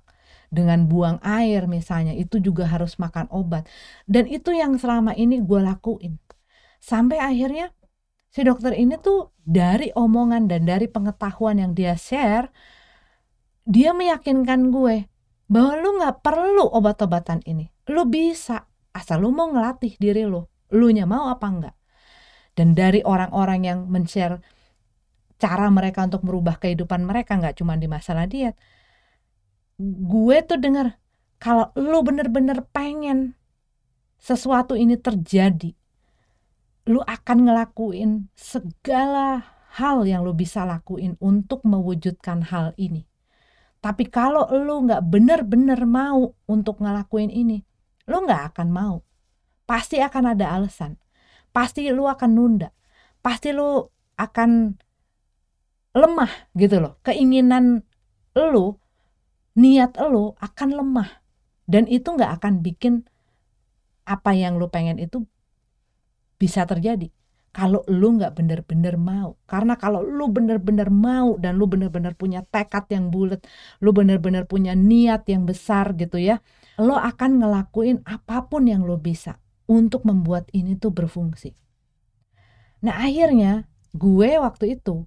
[0.50, 3.67] dengan buang air misalnya itu juga harus makan obat.
[4.08, 6.15] Dan itu yang selama ini gue lakuin.
[6.80, 7.76] Sampai akhirnya
[8.32, 12.48] si dokter ini tuh dari omongan dan dari pengetahuan yang dia share
[13.69, 15.06] dia meyakinkan gue
[15.52, 17.69] bahwa lu nggak perlu obat-obatan ini.
[17.89, 21.75] Lu bisa asal lu mau ngelatih diri lu lu nya mau apa enggak?
[22.54, 24.38] Dan dari orang-orang yang men-share
[25.39, 28.60] cara mereka untuk merubah kehidupan mereka nggak cuma di masalah diet
[29.80, 30.99] gue tuh denger
[31.39, 33.39] kalau lu bener-bener pengen
[34.19, 35.71] sesuatu ini terjadi
[36.91, 39.47] lu akan ngelakuin segala
[39.80, 43.06] hal yang lu bisa lakuin untuk mewujudkan hal ini.
[43.80, 47.63] Tapi kalau lu nggak bener-bener mau untuk ngelakuin ini
[48.10, 49.06] lu nggak akan mau
[49.69, 50.98] pasti akan ada alasan
[51.54, 52.74] pasti lu akan nunda
[53.22, 53.86] pasti lu
[54.19, 54.76] akan
[55.95, 56.98] lemah gitu loh.
[57.02, 57.82] Keinginan
[58.38, 58.78] lu,
[59.58, 61.10] niat lu akan lemah.
[61.69, 63.06] Dan itu nggak akan bikin
[64.10, 65.26] apa yang lu pengen itu
[66.41, 67.13] bisa terjadi.
[67.50, 69.38] Kalau lu nggak bener-bener mau.
[69.50, 73.41] Karena kalau lu bener-bener mau dan lu bener-bener punya tekad yang bulat,
[73.82, 76.41] lu bener-bener punya niat yang besar gitu ya,
[76.80, 79.38] lo akan ngelakuin apa pun yang lo bisa
[79.68, 81.54] untuk membuat ini tuh berfungsi.
[82.82, 85.04] Nah akhirnya gue waktu itu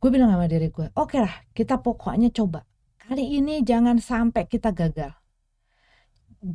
[0.00, 2.68] gue bilang sama diri gue oke okay lah kita pokoknya coba.
[3.00, 5.16] Kali ini jangan sampai kita gagal.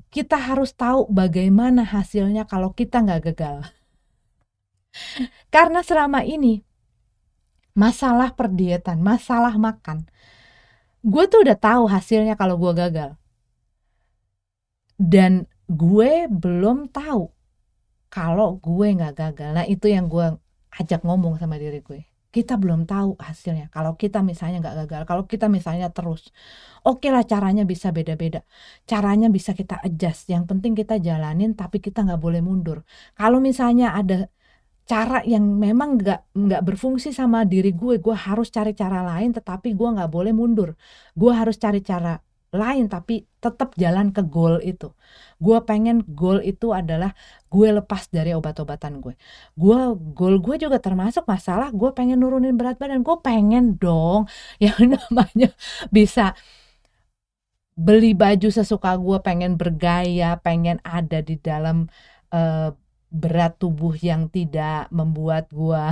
[0.07, 3.67] Kita harus tahu bagaimana hasilnya kalau kita nggak gagal.
[5.53, 6.63] Karena selama ini
[7.75, 10.07] masalah perdietan masalah makan
[11.03, 13.19] gue tuh udah tahu hasilnya kalau gue gagal
[14.99, 17.29] dan gue belum tahu
[18.09, 20.37] kalau gue nggak gagal nah itu yang gue
[20.79, 22.05] ajak ngomong sama diri gue
[22.35, 23.71] kita belum tahu hasilnya.
[23.71, 26.35] Kalau kita misalnya nggak gagal, kalau kita misalnya terus,
[26.83, 28.43] oke lah caranya bisa beda-beda.
[28.83, 30.27] Caranya bisa kita adjust.
[30.27, 32.83] Yang penting kita jalanin, tapi kita nggak boleh mundur.
[33.15, 34.27] Kalau misalnya ada
[34.91, 39.71] cara yang memang nggak nggak berfungsi sama diri gue, gue harus cari cara lain, tetapi
[39.79, 40.69] gue nggak boleh mundur.
[41.15, 42.19] Gue harus cari cara
[42.55, 44.95] lain tapi tetap jalan ke goal itu.
[45.37, 47.11] Gue pengen goal itu adalah
[47.51, 49.13] gue lepas dari obat-obatan gue.
[49.59, 53.03] Gue goal gue juga termasuk masalah gue pengen nurunin berat badan.
[53.03, 54.31] Gue pengen dong
[54.63, 55.51] yang namanya
[55.91, 56.33] bisa
[57.75, 61.91] beli baju sesuka gue, pengen bergaya, pengen ada di dalam
[62.31, 62.71] uh,
[63.11, 65.83] berat tubuh yang tidak membuat gue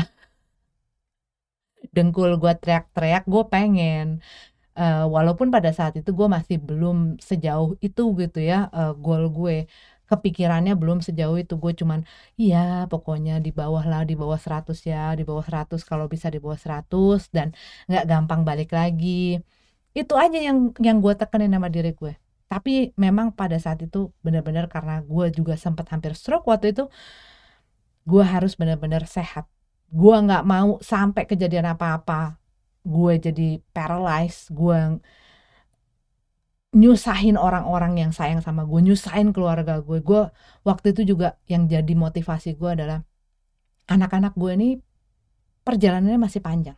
[1.96, 4.24] dengkul gue teriak-teriak, gue pengen
[4.78, 9.70] uh, walaupun pada saat itu gue masih belum sejauh itu gitu ya uh, goal gue.
[10.04, 12.00] Kepikirannya belum sejauh itu gue cuman
[12.38, 16.38] iya pokoknya di bawah lah di bawah 100 ya di bawah 100 kalau bisa di
[16.44, 17.48] bawah 100 dan
[17.90, 19.42] nggak gampang balik lagi.
[19.94, 22.14] Itu aja yang yang gue tekenin sama diri gue.
[22.52, 26.86] Tapi memang pada saat itu benar-benar karena gue juga sempat hampir stroke waktu itu
[28.04, 29.48] gue harus benar-benar sehat.
[29.90, 32.43] Gue nggak mau sampai kejadian apa-apa
[32.84, 35.00] gue jadi paralyzed gue
[36.74, 40.22] nyusahin orang-orang yang sayang sama gue nyusahin keluarga gue gue
[40.68, 43.06] waktu itu juga yang jadi motivasi gue adalah
[43.88, 44.70] anak-anak gue ini
[45.64, 46.78] perjalanannya masih panjang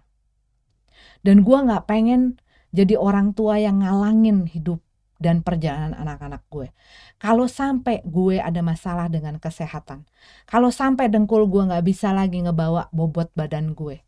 [1.26, 2.38] dan gue nggak pengen
[2.76, 4.84] jadi orang tua yang ngalangin hidup
[5.16, 6.76] dan perjalanan anak-anak gue.
[7.24, 10.04] Kalau sampai gue ada masalah dengan kesehatan,
[10.44, 14.04] kalau sampai dengkul gue nggak bisa lagi ngebawa bobot badan gue,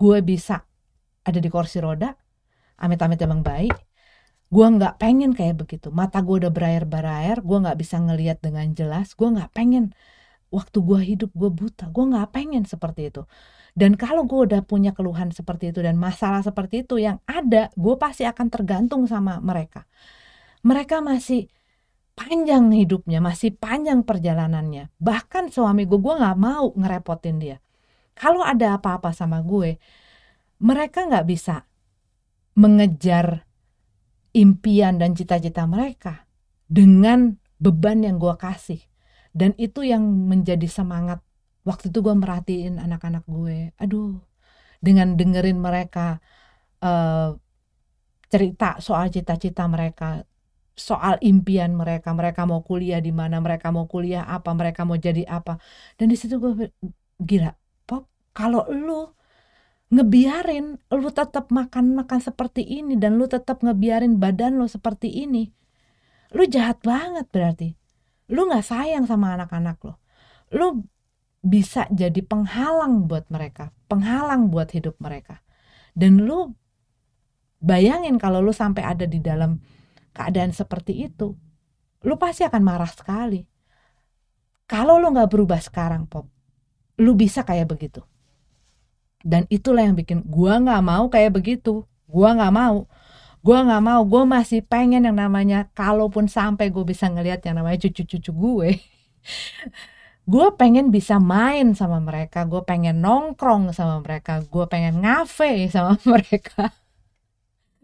[0.00, 0.64] gue bisa
[1.26, 2.14] ada di kursi roda
[2.80, 3.74] amit-amit emang baik.
[4.46, 5.90] Gue nggak pengen kayak begitu.
[5.90, 9.18] Mata gue udah berair-berair gue nggak bisa ngelihat dengan jelas.
[9.18, 9.90] Gue nggak pengen.
[10.54, 11.90] Waktu gue hidup gue buta.
[11.90, 13.26] Gue nggak pengen seperti itu.
[13.76, 17.94] Dan kalau gue udah punya keluhan seperti itu dan masalah seperti itu yang ada gue
[17.98, 19.84] pasti akan tergantung sama mereka.
[20.62, 21.50] Mereka masih
[22.16, 24.94] panjang hidupnya masih panjang perjalanannya.
[24.96, 27.56] Bahkan suami gue gue nggak mau ngerepotin dia.
[28.16, 29.76] Kalau ada apa-apa sama gue
[30.60, 31.64] mereka nggak bisa
[32.56, 33.44] mengejar
[34.32, 36.28] impian dan cita-cita mereka
[36.68, 38.80] dengan beban yang gue kasih.
[39.36, 41.20] Dan itu yang menjadi semangat.
[41.68, 43.76] Waktu itu gue merhatiin anak-anak gue.
[43.76, 44.20] Aduh
[44.80, 46.20] dengan dengerin mereka
[46.84, 47.34] uh,
[48.28, 50.26] cerita soal cita-cita mereka
[50.76, 55.24] soal impian mereka mereka mau kuliah di mana mereka mau kuliah apa mereka mau jadi
[55.26, 55.56] apa.
[55.96, 56.68] Dan di situ gue
[57.16, 57.50] gila
[57.88, 59.15] pop kalau lu
[59.86, 65.50] ngebiarin lu tetap makan-makan seperti ini dan lu tetap ngebiarin badan lu seperti ini.
[66.34, 67.78] Lu jahat banget berarti.
[68.34, 69.94] Lu nggak sayang sama anak-anak lo
[70.54, 70.86] lu
[71.42, 75.42] bisa jadi penghalang buat mereka penghalang buat hidup mereka.
[75.96, 76.52] Dan lu
[77.62, 79.58] bayangin kalau lu sampai ada di dalam
[80.12, 81.34] keadaan seperti itu
[82.06, 83.42] lu pasti akan marah sekali.
[84.66, 86.26] Kalau lu nggak berubah sekarang pop
[87.00, 88.02] lu bisa kayak begitu
[89.26, 91.82] dan itulah yang bikin gua nggak mau kayak begitu.
[92.06, 92.86] Gua nggak mau.
[93.42, 94.00] Gua nggak mau.
[94.06, 98.70] Gue masih pengen yang namanya kalaupun sampai gue bisa ngelihat yang namanya cucu-cucu gue
[100.32, 102.42] gue pengen bisa main sama mereka.
[102.46, 104.42] Gue pengen nongkrong sama mereka.
[104.46, 106.74] Gue pengen ngafe sama mereka.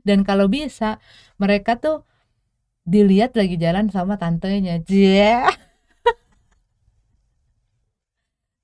[0.03, 0.99] Dan kalau bisa
[1.39, 2.03] mereka tuh
[2.83, 4.83] dilihat lagi jalan sama tantenya.
[4.91, 5.47] Yeah.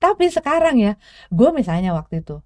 [0.03, 0.93] tapi sekarang ya
[1.31, 2.39] gue misalnya waktu itu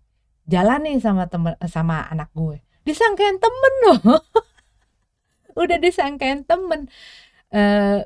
[0.48, 2.60] jalan nih sama temen sama anak gue.
[2.84, 4.20] Disangkain temen loh.
[5.62, 6.92] Udah disangkain temen.
[7.54, 8.04] Uh,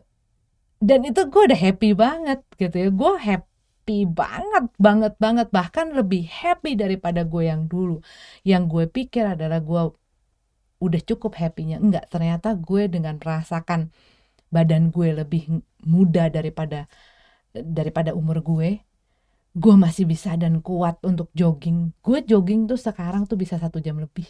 [0.77, 2.89] dan itu gue udah happy banget gitu ya.
[2.93, 5.47] Gue happy banget banget banget.
[5.49, 8.03] Bahkan lebih happy daripada gue yang dulu.
[8.45, 9.81] Yang gue pikir adalah gue
[10.77, 11.81] udah cukup happynya.
[11.81, 13.89] Enggak ternyata gue dengan merasakan
[14.53, 16.85] badan gue lebih muda daripada
[17.51, 18.79] daripada umur gue
[19.57, 21.97] gue masih bisa dan kuat untuk jogging.
[22.05, 24.29] Gue jogging tuh sekarang tuh bisa satu jam lebih.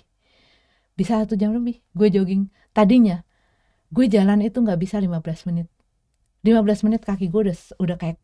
[0.96, 1.84] Bisa satu jam lebih.
[1.92, 2.48] Gue jogging.
[2.72, 3.28] Tadinya
[3.92, 5.20] gue jalan itu nggak bisa 15
[5.52, 5.68] menit.
[6.48, 8.18] 15 menit kaki gue udah udah kayak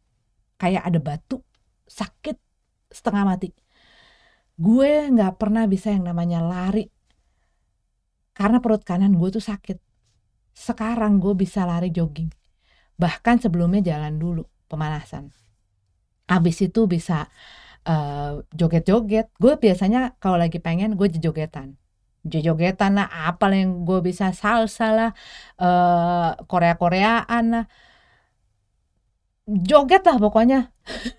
[0.55, 1.43] kayak ada batu
[1.91, 2.39] sakit
[2.87, 3.51] setengah mati.
[4.55, 6.87] Gue nggak pernah bisa yang namanya lari.
[8.31, 9.75] Karena perut kanan gue tuh sakit.
[10.55, 12.31] Sekarang gue bisa lari jogging.
[12.95, 15.42] Bahkan sebelumnya jalan dulu pemanasan
[16.33, 17.13] habis itu bisa
[17.89, 19.25] uh, joget-joget.
[19.41, 21.77] Gue biasanya kalau lagi pengen gue jogetan
[22.23, 25.11] jogetan lah apa yang gue bisa salsa lah
[25.59, 27.65] uh, Korea Koreaan lah.
[29.43, 30.71] Joget lah pokoknya.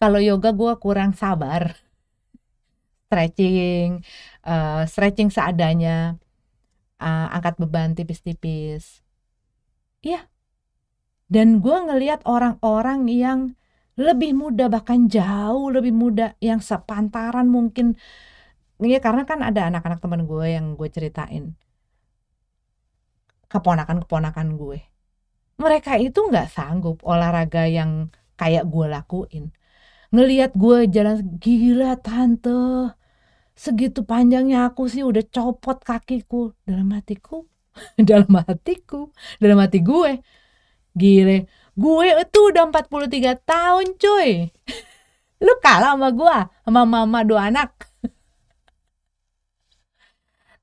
[0.00, 1.74] Kalau yoga gue kurang sabar.
[3.06, 4.02] Stretching,
[4.46, 6.18] uh, stretching seadanya,
[6.98, 9.02] uh, angkat beban tipis-tipis.
[10.02, 10.26] Iya.
[11.26, 13.40] Dan gue ngeliat orang-orang yang
[13.96, 17.96] lebih muda bahkan jauh lebih muda yang sepantaran mungkin.
[18.78, 21.56] Ya karena kan ada anak-anak teman gue yang gue ceritain.
[23.48, 24.78] Keponakan-keponakan gue.
[25.56, 29.44] Mereka itu nggak sanggup olahraga yang kayak gue lakuin.
[30.14, 32.92] Ngelihat gue jalan gila tante
[33.56, 36.52] segitu panjangnya aku sih udah copot kakiku.
[36.68, 37.48] Dalam hatiku
[38.08, 39.12] dalam hatiku
[39.42, 40.12] dalam hati gue
[40.96, 41.46] gile.
[41.76, 44.48] Gue itu udah 43 tahun cuy.
[45.44, 47.76] Lu kalah sama gue sama mama dua anak.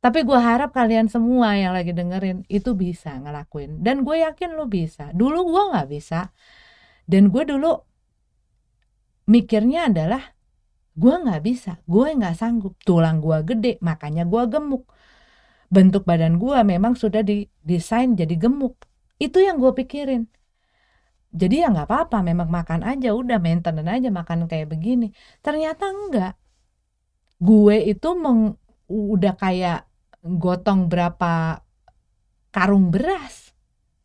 [0.03, 3.79] Tapi gue harap kalian semua yang lagi dengerin itu bisa ngelakuin.
[3.79, 5.13] Dan gue yakin lu bisa.
[5.15, 6.33] Dulu gue nggak bisa.
[7.07, 7.71] Dan gue dulu
[9.29, 10.33] mikirnya adalah
[10.97, 11.79] gue nggak bisa.
[11.87, 12.75] Gue nggak sanggup.
[12.83, 14.89] Tulang gue gede makanya gue gemuk.
[15.71, 18.75] Bentuk badan gue memang sudah didesain jadi gemuk
[19.25, 20.23] itu yang gue pikirin.
[21.33, 25.09] Jadi ya nggak apa-apa memang makan aja udah maintenance aja makan kayak begini.
[25.41, 26.33] Ternyata enggak.
[27.41, 28.53] Gue itu meng,
[28.87, 29.89] udah kayak
[30.21, 31.63] gotong berapa
[32.53, 33.35] karung beras.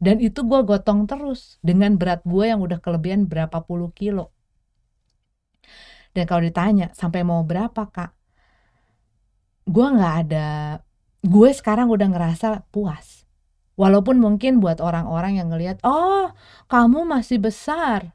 [0.01, 4.33] Dan itu gue gotong terus dengan berat gue yang udah kelebihan berapa puluh kilo.
[6.17, 8.11] Dan kalau ditanya sampai mau berapa kak?
[9.69, 10.49] Gue nggak ada
[11.19, 13.28] gue sekarang udah ngerasa puas
[13.79, 16.35] walaupun mungkin buat orang-orang yang ngelihat oh
[16.67, 18.13] kamu masih besar.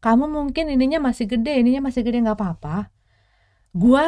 [0.00, 2.22] Kamu mungkin ininya masih gede ininya masih gede.
[2.24, 2.88] Nggak apa-apa.
[3.74, 4.06] Gue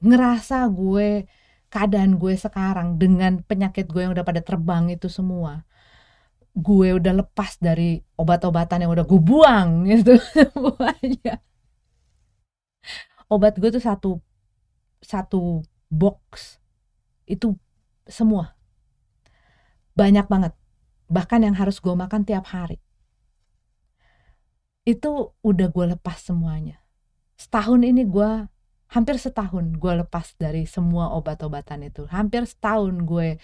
[0.00, 1.28] ngerasa gue
[1.70, 5.62] keadaan gue sekarang dengan penyakit gue yang udah pada terbang itu semua
[6.56, 10.18] gue udah lepas dari obat-obatan yang udah gue buang gitu.
[10.18, 11.38] Semuanya.
[13.30, 14.10] Obat gue tuh satu
[14.98, 16.58] satu box.
[17.30, 17.54] Itu
[18.10, 18.59] semua
[20.00, 20.52] banyak banget.
[21.12, 22.80] Bahkan yang harus gue makan tiap hari.
[24.88, 26.80] Itu udah gue lepas semuanya.
[27.36, 28.48] Setahun ini gue
[28.90, 32.08] hampir setahun gue lepas dari semua obat-obatan itu.
[32.08, 33.36] Hampir setahun gue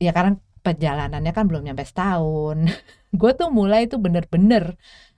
[0.00, 2.68] ya karena perjalanannya kan belum nyampe setahun.
[3.20, 4.76] Gue tuh mulai itu bener-bener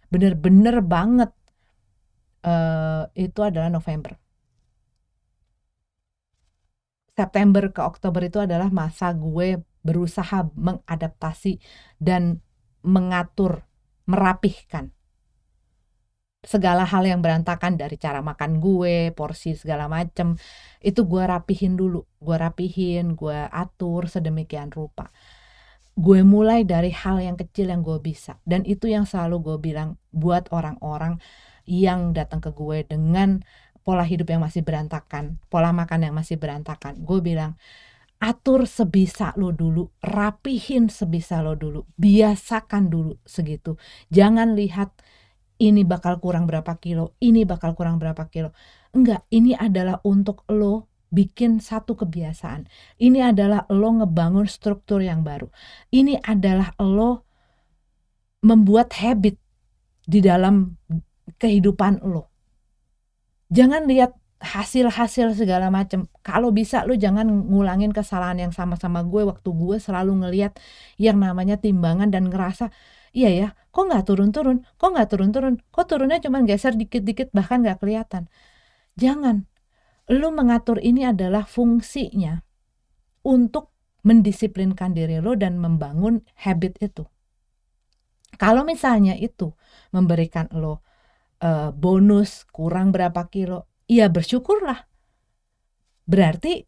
[0.08, 1.30] bener-bener banget
[2.46, 4.16] uh, itu adalah November.
[7.12, 11.58] September ke Oktober itu adalah masa gue berusaha mengadaptasi
[11.98, 12.42] dan
[12.82, 13.66] mengatur,
[14.06, 14.90] merapihkan
[16.42, 20.34] segala hal yang berantakan dari cara makan gue, porsi segala macem,
[20.82, 25.14] itu gue rapihin dulu, gue rapihin, gue atur sedemikian rupa.
[25.94, 30.02] Gue mulai dari hal yang kecil yang gue bisa, dan itu yang selalu gue bilang
[30.10, 31.22] buat orang-orang
[31.62, 33.46] yang datang ke gue dengan
[33.86, 37.06] pola hidup yang masih berantakan, pola makan yang masih berantakan.
[37.06, 37.54] Gue bilang,
[38.22, 43.74] atur sebisa lo dulu, rapihin sebisa lo dulu, biasakan dulu segitu.
[44.14, 44.94] Jangan lihat
[45.58, 48.54] ini bakal kurang berapa kilo, ini bakal kurang berapa kilo.
[48.94, 52.70] Enggak, ini adalah untuk lo bikin satu kebiasaan.
[53.02, 55.50] Ini adalah lo ngebangun struktur yang baru.
[55.90, 57.26] Ini adalah lo
[58.46, 59.34] membuat habit
[60.06, 60.78] di dalam
[61.42, 62.30] kehidupan lo.
[63.52, 66.10] Jangan lihat hasil-hasil segala macam.
[66.26, 70.58] Kalau bisa lo jangan ngulangin kesalahan yang sama-sama gue waktu gue selalu ngeliat
[70.98, 72.74] yang namanya timbangan dan ngerasa
[73.14, 77.78] iya ya, kok nggak turun-turun, kok nggak turun-turun, kok turunnya cuma geser dikit-dikit bahkan nggak
[77.80, 78.26] kelihatan.
[78.98, 79.48] Jangan.
[80.10, 82.42] Lo mengatur ini adalah fungsinya
[83.22, 83.70] untuk
[84.02, 87.06] mendisiplinkan diri lo dan membangun habit itu.
[88.34, 89.54] Kalau misalnya itu
[89.94, 90.82] memberikan lo
[91.38, 94.88] uh, bonus kurang berapa kilo, ya bersyukurlah.
[96.08, 96.64] Berarti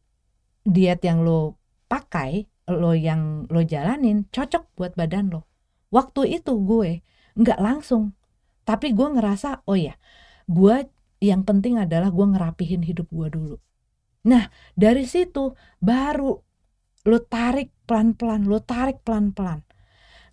[0.65, 1.57] diet yang lo
[1.89, 5.49] pakai, lo yang lo jalanin cocok buat badan lo.
[5.89, 7.01] Waktu itu gue
[7.41, 8.13] nggak langsung,
[8.69, 9.97] tapi gue ngerasa oh ya,
[10.45, 10.85] gue
[11.25, 13.57] yang penting adalah gue ngerapihin hidup gue dulu.
[14.29, 16.37] Nah dari situ baru
[17.05, 19.65] lo tarik pelan-pelan, lo tarik pelan-pelan.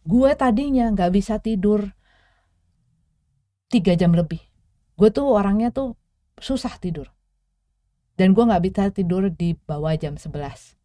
[0.03, 1.93] Gue tadinya nggak bisa tidur
[3.71, 4.51] tiga jam lebih
[5.01, 5.97] gue tuh orangnya tuh
[6.41, 7.13] susah tidur.
[8.17, 10.81] Dan gue nggak bisa tidur di bawah jam 11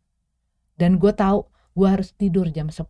[0.77, 2.85] dan gue tahu gue harus tidur jam 10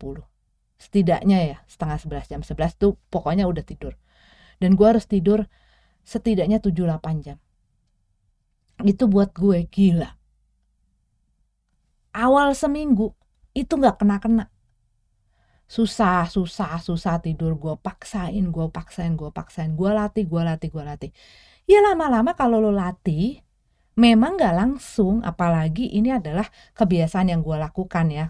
[0.76, 3.96] setidaknya ya setengah 11 jam 11 tuh pokoknya udah tidur.
[4.60, 5.48] Dan gue harus tidur
[6.04, 7.40] setidaknya 7-8 jam.
[8.84, 10.16] Itu buat gue gila.
[12.12, 13.12] Awal seminggu
[13.56, 14.52] itu nggak kena-kena.
[15.64, 17.56] Susah susah susah tidur.
[17.56, 19.72] Gue paksain gue paksain gue paksain.
[19.72, 21.10] Gue latih gue latih gue latih
[21.66, 23.42] ya lama-lama kalau lo latih
[23.98, 26.46] memang nggak langsung apalagi ini adalah
[26.76, 28.26] kebiasaan yang gue lakukan ya.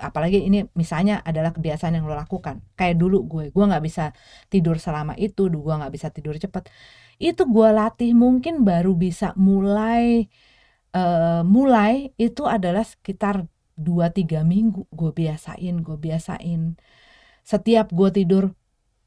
[0.00, 2.64] Apalagi ini misalnya adalah kebiasaan yang lo lakukan.
[2.72, 4.16] Kayak dulu gue gue nggak bisa
[4.48, 6.72] tidur selama itu gue nggak bisa tidur cepet.
[7.20, 10.24] Itu gue latih mungkin baru bisa mulai
[10.96, 13.44] uh, mulai itu adalah sekitar
[13.76, 16.80] 2-3 minggu gue biasain gue biasain.
[17.44, 18.44] Setiap gue tidur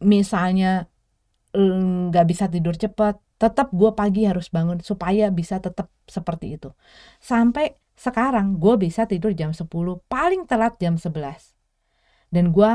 [0.03, 0.91] misalnya
[1.53, 6.71] nggak bisa tidur cepat tetap gue pagi harus bangun supaya bisa tetap seperti itu.
[7.19, 9.69] Sampai sekarang gue bisa tidur jam 10
[10.09, 11.13] paling telat jam 11
[12.33, 12.71] dan gue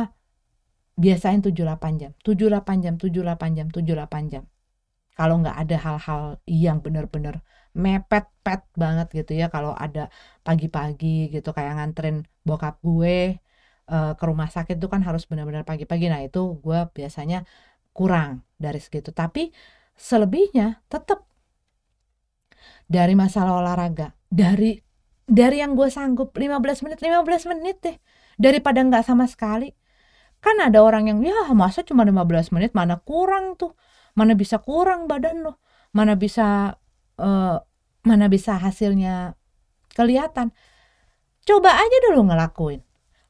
[0.98, 1.54] biasain 7-8
[1.98, 4.44] jam 7-8 jam 7-8 jam 7-8 jam.
[5.18, 7.42] Kalau nggak ada hal-hal yang bener-bener
[7.74, 10.10] mepet-pet banget gitu ya kalau ada
[10.46, 13.38] pagi-pagi gitu kayak nganterin bokap gue
[13.90, 16.06] uh, ke rumah sakit itu kan harus benar-benar pagi-pagi.
[16.12, 17.42] Nah itu gue biasanya
[17.96, 19.10] kurang dari segitu.
[19.10, 19.50] Tapi
[19.98, 21.26] selebihnya tetap
[22.86, 24.78] dari masalah olahraga dari
[25.28, 27.96] dari yang gue sanggup 15 menit 15 menit deh
[28.40, 29.74] daripada nggak sama sekali.
[30.38, 32.70] Kan ada orang yang ya masa cuma 15 menit?
[32.72, 33.74] Mana kurang tuh?
[34.14, 35.58] Mana bisa kurang badan lo
[35.92, 36.76] mana bisa
[37.18, 37.56] uh,
[38.04, 39.34] mana bisa hasilnya
[39.92, 40.52] kelihatan?
[41.44, 42.87] Coba aja dulu ngelakuin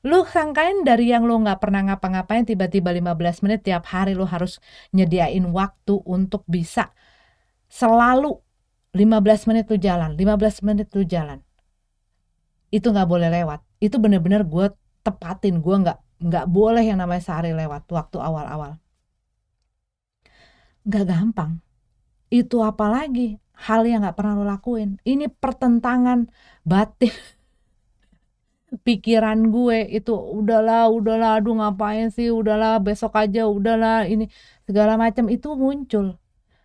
[0.09, 4.56] lu sangkain dari yang lu nggak pernah ngapa-ngapain tiba-tiba 15 menit tiap hari lu harus
[4.96, 6.88] nyediain waktu untuk bisa
[7.68, 8.40] selalu
[8.96, 11.44] 15 menit lu jalan 15 menit lu jalan.
[12.72, 13.61] Itu nggak boleh lewat.
[13.84, 14.72] Itu bener-bener gue
[15.04, 18.80] tepatin gue nggak nggak boleh yang namanya sehari lewat waktu awal-awal.
[20.88, 21.61] Nggak gampang.
[22.32, 23.36] Itu apalagi
[23.68, 24.96] hal yang nggak pernah lo lakuin.
[25.04, 26.32] Ini pertentangan
[26.64, 27.12] batin
[28.68, 32.28] pikiran gue itu udahlah udahlah aduh ngapain sih?
[32.28, 34.28] Udahlah besok aja udahlah ini
[34.68, 36.20] segala macam itu muncul.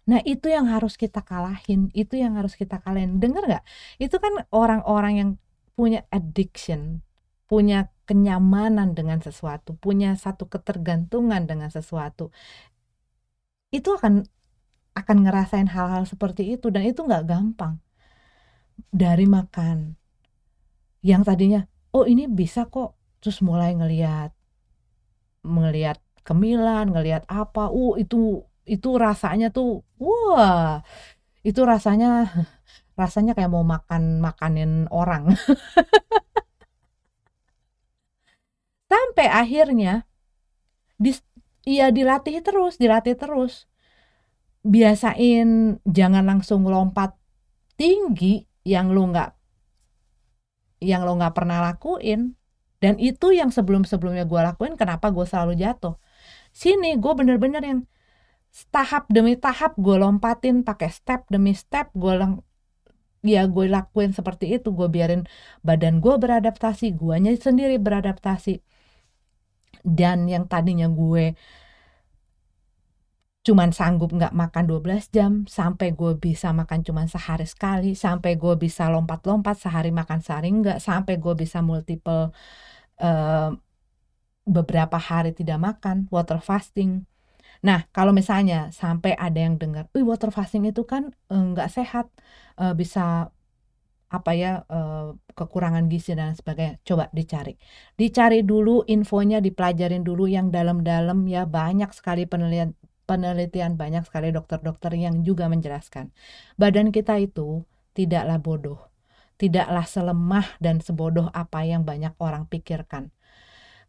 [0.10, 3.20] Nah itu yang harus kita kalahin itu yang harus kita kalahin.
[3.24, 3.64] Dengar nggak?
[4.04, 5.30] Itu kan orang-orang yang
[5.78, 7.02] punya addiction
[7.50, 12.34] punya kenyamanan dengan sesuatu punya satu ketergantungan dengan sesuatu.
[13.72, 14.28] Itu akan
[14.94, 17.80] akan ngerasain hal-hal seperti itu dan itu nggak gampang.
[18.90, 19.98] Dari makan
[21.04, 22.98] yang tadinya oh ini bisa kok.
[23.24, 24.36] Terus mulai ngelihat
[25.46, 27.72] ngelihat kemilan ngelihat apa.
[27.72, 30.82] Uh itu itu rasanya tuh wah.
[31.46, 32.28] Itu rasanya
[33.00, 35.32] rasanya kayak mau makan makanin orang.
[38.92, 40.06] Sampai akhirnya
[41.02, 41.10] di
[41.66, 43.70] iya dilatih terus dilatih terus.
[44.64, 47.20] Biasain jangan langsung lompat
[47.76, 49.43] tinggi yang lu nggak
[50.84, 52.36] yang lo nggak pernah lakuin.
[52.84, 55.96] Dan itu yang sebelum-sebelumnya gue lakuin kenapa gue selalu jatuh.
[56.52, 57.80] Sini gue bener-bener yang
[58.70, 62.32] tahap demi tahap gue lompatin pakai step demi step gue lang
[63.24, 64.76] ya gue lakuin seperti itu.
[64.76, 65.24] Gue biarin
[65.64, 68.60] badan gue beradaptasi guanya sendiri beradaptasi.
[69.84, 71.36] Dan yang tadinya gue
[73.44, 78.56] cuman sanggup nggak makan 12 jam sampai gue bisa makan cuman sehari sekali sampai gue
[78.56, 82.32] bisa lompat-lompat sehari makan sehari enggak sampai gue bisa multiple
[83.04, 83.52] uh,
[84.48, 87.04] beberapa hari tidak makan water fasting.
[87.64, 92.08] Nah kalau misalnya sampai ada yang dengar, wih water fasting itu kan nggak uh, sehat
[92.60, 93.32] uh, bisa
[94.14, 97.58] apa ya uh, kekurangan gizi dan sebagainya coba dicari.
[98.00, 104.96] Dicari dulu infonya dipelajarin dulu yang dalam-dalam ya banyak sekali penelitian penelitian banyak sekali dokter-dokter
[104.96, 106.12] yang juga menjelaskan
[106.56, 108.80] badan kita itu tidaklah bodoh,
[109.38, 113.14] tidaklah selemah dan sebodoh apa yang banyak orang pikirkan.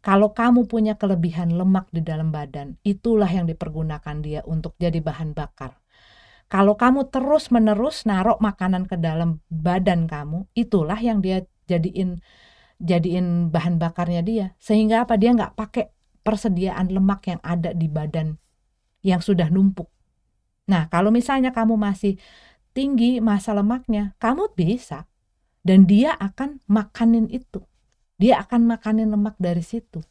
[0.05, 5.33] Kalau kamu punya kelebihan lemak di dalam badan, itulah yang dipergunakan dia untuk jadi bahan
[5.33, 5.81] bakar.
[6.45, 12.21] Kalau kamu terus-menerus naruh makanan ke dalam badan kamu, itulah yang dia jadiin
[12.77, 14.45] jadiin bahan bakarnya dia.
[14.61, 15.17] Sehingga apa?
[15.17, 15.89] Dia nggak pakai
[16.21, 18.37] persediaan lemak yang ada di badan
[19.05, 19.85] yang sudah numpuk.
[20.65, 22.17] Nah, kalau misalnya kamu masih
[22.73, 25.05] tinggi masa lemaknya, kamu bisa.
[25.61, 27.61] Dan dia akan makanin itu.
[28.17, 30.01] Dia akan makanin lemak dari situ.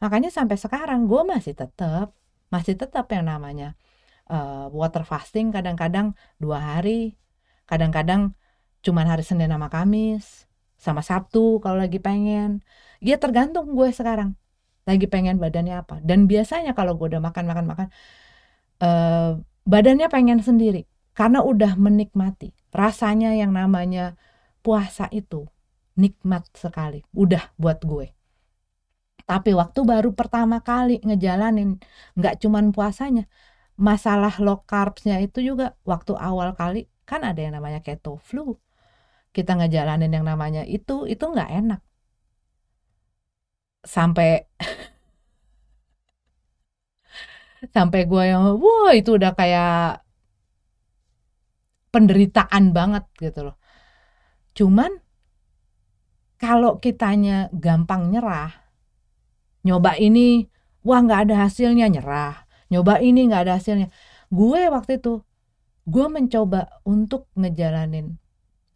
[0.00, 2.16] Makanya sampai sekarang gue masih tetap,
[2.48, 3.76] masih tetap yang namanya
[4.28, 7.16] uh, water fasting kadang-kadang dua hari,
[7.68, 8.36] kadang-kadang
[8.84, 12.62] cuman hari Senin sama Kamis, sama Sabtu kalau lagi pengen.
[13.00, 14.38] Ya tergantung gue sekarang
[14.84, 16.00] lagi pengen badannya apa.
[16.04, 17.88] Dan biasanya kalau gue udah makan makan makan
[18.82, 22.54] uh, badannya pengen sendiri karena udah menikmati.
[22.70, 24.14] Rasanya yang namanya
[24.62, 25.48] puasa itu
[25.98, 28.14] nikmat sekali udah buat gue.
[29.28, 31.76] Tapi waktu baru pertama kali ngejalanin
[32.16, 33.28] nggak cuman puasanya
[33.76, 38.56] masalah low carbsnya itu juga waktu awal kali kan ada yang namanya keto flu.
[39.34, 41.80] Kita ngejalanin yang namanya itu itu nggak enak.
[43.94, 44.46] Sampai
[47.74, 50.02] sampai gue yang wah itu udah kayak
[51.90, 53.56] penderitaan banget gitu loh.
[54.54, 55.02] Cuman
[56.38, 58.52] kalau kitanya gampang nyerah
[59.66, 60.46] nyoba ini
[60.86, 62.46] wah nggak ada hasilnya nyerah.
[62.68, 63.88] Nyoba ini nggak ada hasilnya.
[64.28, 65.24] Gue waktu itu
[65.88, 68.20] gue mencoba untuk ngejalanin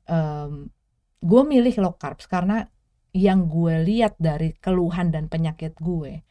[0.08, 0.72] um,
[1.22, 2.66] gue milih low carbs karena
[3.12, 6.24] yang gue lihat dari keluhan dan penyakit gue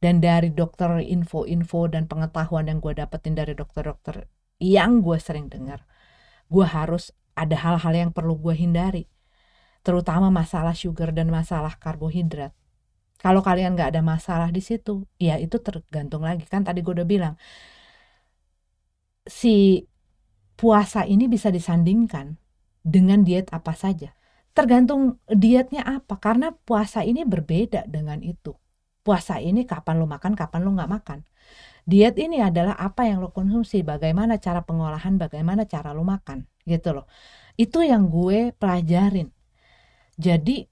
[0.00, 4.28] dan dari dokter info-info dan pengetahuan yang gue dapetin dari dokter-dokter
[4.60, 5.84] yang gue sering dengar
[6.50, 9.06] gue harus ada hal-hal yang perlu gue hindari.
[9.80, 12.52] Terutama masalah sugar dan masalah karbohidrat.
[13.22, 16.44] Kalau kalian nggak ada masalah di situ ya itu tergantung lagi.
[16.44, 17.34] Kan tadi gue udah bilang
[19.24, 19.86] si
[20.58, 22.36] puasa ini bisa disandingkan
[22.84, 24.12] dengan diet apa saja.
[24.52, 28.52] Tergantung dietnya apa karena puasa ini berbeda dengan itu
[29.00, 31.18] puasa ini kapan lo makan kapan lo nggak makan
[31.88, 36.92] diet ini adalah apa yang lo konsumsi bagaimana cara pengolahan bagaimana cara lo makan gitu
[36.92, 37.06] loh
[37.56, 39.32] itu yang gue pelajarin
[40.20, 40.68] jadi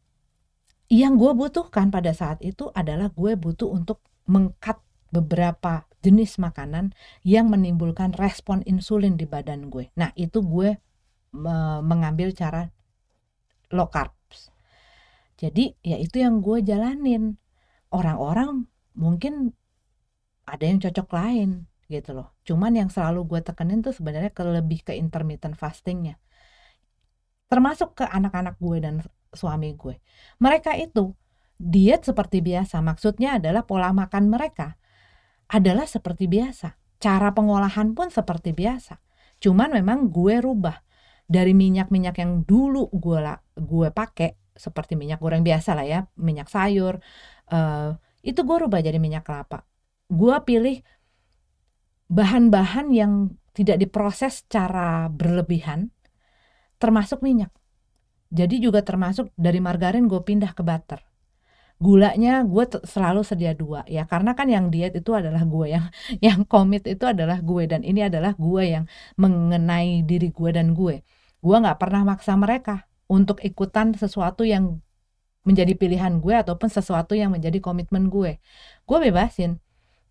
[0.88, 7.52] yang gue butuhkan pada saat itu adalah gue butuh untuk mengkat beberapa jenis makanan yang
[7.52, 9.92] menimbulkan respon insulin di badan gue.
[9.96, 10.76] Nah, itu gue
[11.84, 12.72] mengambil cara
[13.72, 14.48] low carbs.
[15.36, 17.36] Jadi, ya itu yang gue jalanin
[17.92, 18.68] orang-orang
[18.98, 19.56] mungkin
[20.48, 22.36] ada yang cocok lain gitu loh.
[22.44, 26.20] Cuman yang selalu gue tekenin tuh sebenarnya ke lebih ke intermittent fastingnya.
[27.48, 28.94] Termasuk ke anak-anak gue dan
[29.32, 29.96] suami gue.
[30.40, 31.16] Mereka itu
[31.56, 32.84] diet seperti biasa.
[32.84, 34.76] Maksudnya adalah pola makan mereka
[35.48, 36.76] adalah seperti biasa.
[37.00, 39.00] Cara pengolahan pun seperti biasa.
[39.40, 40.76] Cuman memang gue rubah
[41.28, 43.20] dari minyak-minyak yang dulu gue
[43.56, 46.98] gue pakai seperti minyak goreng biasa lah ya, minyak sayur,
[47.54, 47.94] uh,
[48.26, 49.62] itu gue rubah jadi minyak kelapa.
[50.10, 50.82] Gue pilih
[52.10, 53.12] bahan-bahan yang
[53.54, 55.94] tidak diproses secara berlebihan,
[56.82, 57.54] termasuk minyak.
[58.28, 61.00] Jadi juga termasuk dari margarin gue pindah ke butter.
[61.78, 65.86] Gulanya gue selalu sedia dua ya karena kan yang diet itu adalah gue yang
[66.26, 68.84] yang komit itu adalah gue dan ini adalah gue yang
[69.14, 71.06] mengenai diri gue dan gue.
[71.38, 74.84] Gue nggak pernah maksa mereka untuk ikutan sesuatu yang
[75.48, 78.36] menjadi pilihan gue ataupun sesuatu yang menjadi komitmen gue.
[78.84, 79.58] Gue bebasin.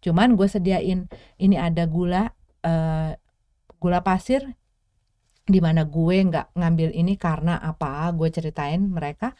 [0.01, 1.05] Cuman gue sediain
[1.37, 2.33] ini ada gula
[2.65, 3.13] uh,
[3.77, 4.57] gula pasir
[5.47, 9.31] di mana gue nggak ngambil ini karena apa gue ceritain mereka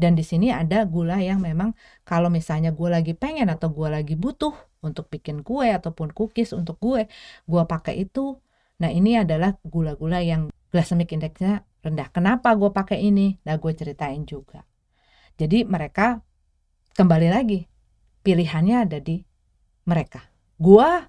[0.00, 1.76] dan di sini ada gula yang memang
[2.08, 6.80] kalau misalnya gue lagi pengen atau gue lagi butuh untuk bikin kue ataupun cookies untuk
[6.80, 7.04] gue
[7.44, 8.40] gue pakai itu
[8.80, 14.22] nah ini adalah gula-gula yang glycemic indexnya rendah kenapa gue pakai ini nah gue ceritain
[14.24, 14.62] juga
[15.36, 16.22] jadi mereka
[16.94, 17.72] kembali lagi
[18.22, 19.20] pilihannya ada di
[19.84, 20.22] mereka.
[20.56, 21.02] Gua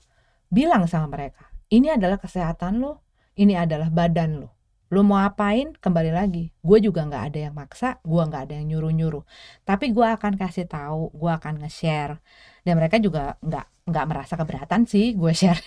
[0.50, 3.06] bilang sama mereka, ini adalah kesehatan lo,
[3.38, 4.50] ini adalah badan lo.
[4.94, 6.54] Lo mau apain kembali lagi.
[6.62, 9.26] Gue juga nggak ada yang maksa, gue nggak ada yang nyuruh-nyuruh.
[9.66, 12.22] Tapi gue akan kasih tahu, gue akan nge-share.
[12.62, 15.58] Dan mereka juga nggak nggak merasa keberatan sih gue share.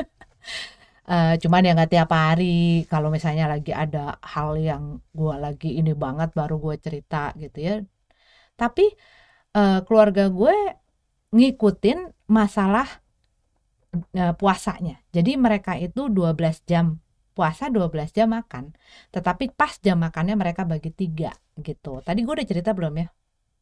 [1.08, 2.84] uh, cuman ya nggak tiap hari.
[2.88, 7.74] Kalau misalnya lagi ada hal yang gue lagi ini banget baru gue cerita gitu ya.
[8.56, 8.86] Tapi
[9.56, 10.54] uh, keluarga gue
[11.34, 11.98] ngikutin
[12.30, 12.88] masalah
[14.16, 15.02] uh, puasanya.
[15.12, 17.00] Jadi mereka itu 12 jam
[17.34, 18.72] puasa 12 jam makan.
[19.10, 22.00] Tetapi pas jam makannya mereka bagi tiga gitu.
[22.04, 23.08] Tadi gue udah cerita belum ya?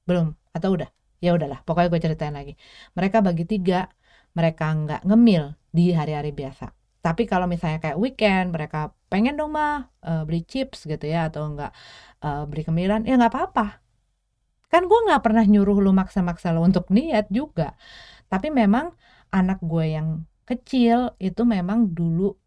[0.08, 0.34] Belum?
[0.52, 0.90] Atau udah?
[1.22, 2.54] Ya udahlah pokoknya gue ceritain lagi.
[2.98, 3.86] Mereka bagi tiga
[4.34, 9.90] mereka nggak ngemil di hari-hari biasa tapi kalau misalnya kayak weekend mereka pengen dong mah
[10.06, 11.74] uh, beli chips gitu ya atau enggak
[12.22, 13.82] uh, beli kemilan ya nggak apa-apa.
[14.70, 17.74] Kan gue nggak pernah nyuruh lu maksa-maksa lo untuk niat juga.
[18.30, 18.94] Tapi memang
[19.34, 22.38] anak gue yang kecil itu memang dulu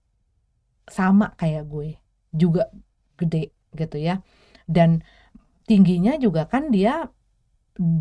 [0.88, 2.00] sama kayak gue
[2.32, 2.72] juga
[3.20, 4.24] gede gitu ya.
[4.66, 5.04] Dan
[5.68, 7.12] tingginya juga kan dia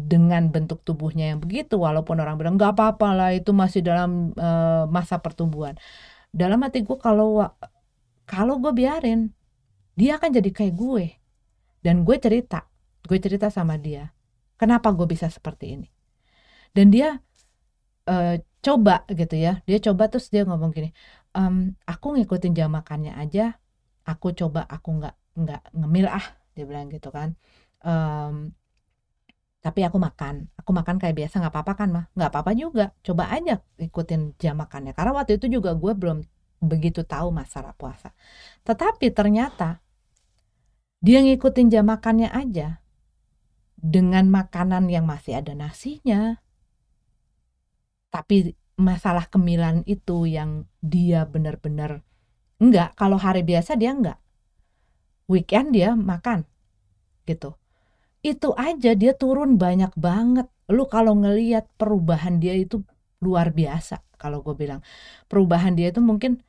[0.06, 4.86] dengan bentuk tubuhnya yang begitu walaupun orang bilang nggak apa-apa lah itu masih dalam uh,
[4.86, 5.74] masa pertumbuhan
[6.34, 7.46] dalam hati gue kalau
[8.26, 9.30] kalau gue biarin
[9.94, 11.06] dia akan jadi kayak gue.
[11.84, 12.66] Dan gue cerita
[13.04, 14.10] gue cerita sama dia
[14.58, 15.88] kenapa gue bisa seperti ini.
[16.74, 17.22] Dan dia
[18.10, 20.90] uh, coba gitu ya dia coba terus dia ngomong gini
[21.36, 23.60] um, aku ngikutin jam makannya aja
[24.08, 26.24] aku coba aku nggak nggak ngemil ah
[26.54, 27.34] dia bilang gitu kan.
[27.84, 28.54] Um,
[29.64, 30.52] tapi aku makan.
[30.60, 32.92] Aku makan kayak biasa nggak apa-apa kan mah nggak apa-apa juga.
[33.00, 34.92] Coba aja ikutin jam makannya.
[34.92, 36.20] Karena waktu itu juga gue belum
[36.60, 38.12] begitu tahu masalah puasa.
[38.68, 39.80] Tetapi ternyata
[41.00, 42.84] dia ngikutin jam makannya aja.
[43.80, 46.36] Dengan makanan yang masih ada nasinya.
[48.12, 52.04] Tapi masalah kemilan itu yang dia benar-benar
[52.60, 54.20] enggak, kalau hari biasa dia enggak.
[55.24, 56.44] Weekend dia makan
[57.24, 57.56] gitu.
[58.24, 60.48] Itu aja dia turun banyak banget.
[60.72, 62.80] Lu kalau ngeliat perubahan dia itu
[63.20, 64.80] luar biasa kalau gue bilang.
[65.28, 66.40] Perubahan dia itu mungkin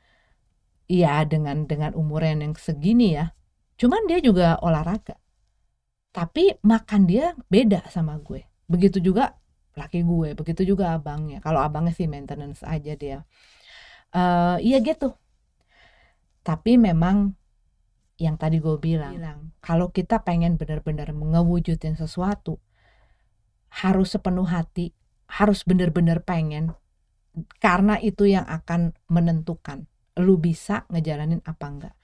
[0.88, 3.36] ya dengan dengan umuran yang segini ya.
[3.76, 5.20] Cuman dia juga olahraga
[6.16, 9.36] tapi makan dia beda sama gue begitu juga
[9.76, 13.18] laki gue begitu juga abangnya kalau abangnya sih maintenance aja dia
[14.16, 15.12] uh, iya gitu
[16.40, 17.36] tapi memang
[18.16, 22.60] yang tadi gue bilang, bilang kalau kita pengen benar-benar ngewujudin sesuatu
[23.84, 24.96] harus sepenuh hati
[25.28, 26.72] harus benar-benar pengen
[27.60, 29.84] karena itu yang akan menentukan
[30.16, 31.96] lu bisa ngejalanin apa enggak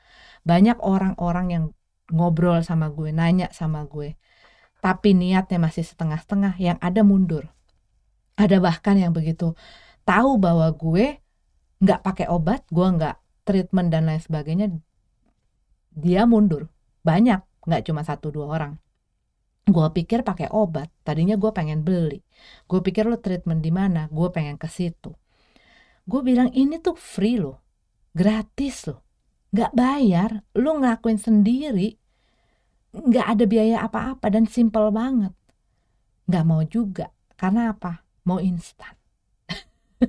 [0.44, 1.66] banyak orang-orang yang
[2.12, 4.20] ngobrol sama gue, nanya sama gue.
[4.84, 7.50] Tapi niatnya masih setengah-setengah, yang ada mundur.
[8.36, 9.54] Ada bahkan yang begitu
[10.02, 11.22] tahu bahwa gue
[11.82, 14.68] nggak pakai obat, gue nggak treatment dan lain sebagainya,
[15.92, 16.72] dia mundur.
[17.04, 18.74] Banyak, nggak cuma satu dua orang.
[19.68, 22.26] Gue pikir pakai obat, tadinya gue pengen beli.
[22.66, 25.14] Gue pikir lo treatment di mana, gue pengen ke situ.
[26.10, 27.62] Gue bilang ini tuh free loh,
[28.12, 29.06] gratis loh,
[29.54, 31.94] nggak bayar, lo ngelakuin sendiri,
[32.92, 35.32] nggak ada biaya apa-apa dan simple banget.
[36.28, 37.08] Nggak mau juga.
[37.38, 38.06] Karena apa?
[38.28, 38.94] Mau instan.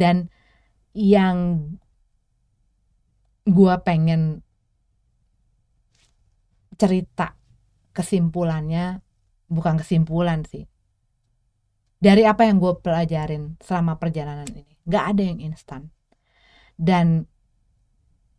[0.00, 0.30] Dan
[0.94, 1.70] yang
[3.46, 4.42] gua pengen
[6.78, 7.34] cerita
[7.92, 9.02] kesimpulannya
[9.50, 10.64] bukan kesimpulan sih
[11.98, 15.90] dari apa yang gue pelajarin selama perjalanan ini nggak ada yang instan
[16.78, 17.26] dan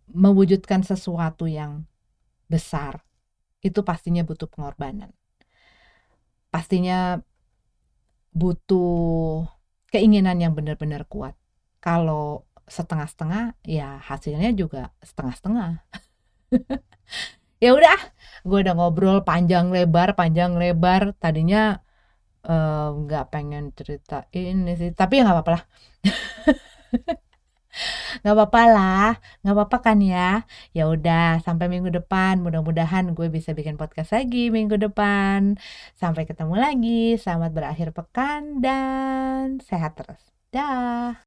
[0.10, 1.86] mewujudkan sesuatu yang
[2.50, 3.06] besar
[3.60, 5.12] itu pastinya butuh pengorbanan.
[6.50, 7.22] Pastinya
[8.34, 9.46] butuh
[9.92, 11.36] keinginan yang benar-benar kuat.
[11.84, 15.84] Kalau setengah-setengah, ya hasilnya juga setengah-setengah.
[17.64, 17.98] ya udah,
[18.48, 21.02] gue udah ngobrol panjang lebar, panjang lebar.
[21.22, 21.58] Tadinya
[22.48, 25.64] eh, nggak uh, pengen cerita ini sih, tapi ya nggak apa-apa lah.
[28.22, 29.08] nggak apa-apa lah
[29.42, 30.20] nggak apa-apa kan ya?
[30.76, 32.34] Ya udah sampai minggu depan.
[32.46, 35.40] Mudah-mudahan gue bisa bikin podcast lagi minggu depan.
[36.02, 36.90] Sampai ketemu lagi.
[37.24, 40.22] Selamat berakhir pekan dan sehat terus.
[40.54, 41.16] Dah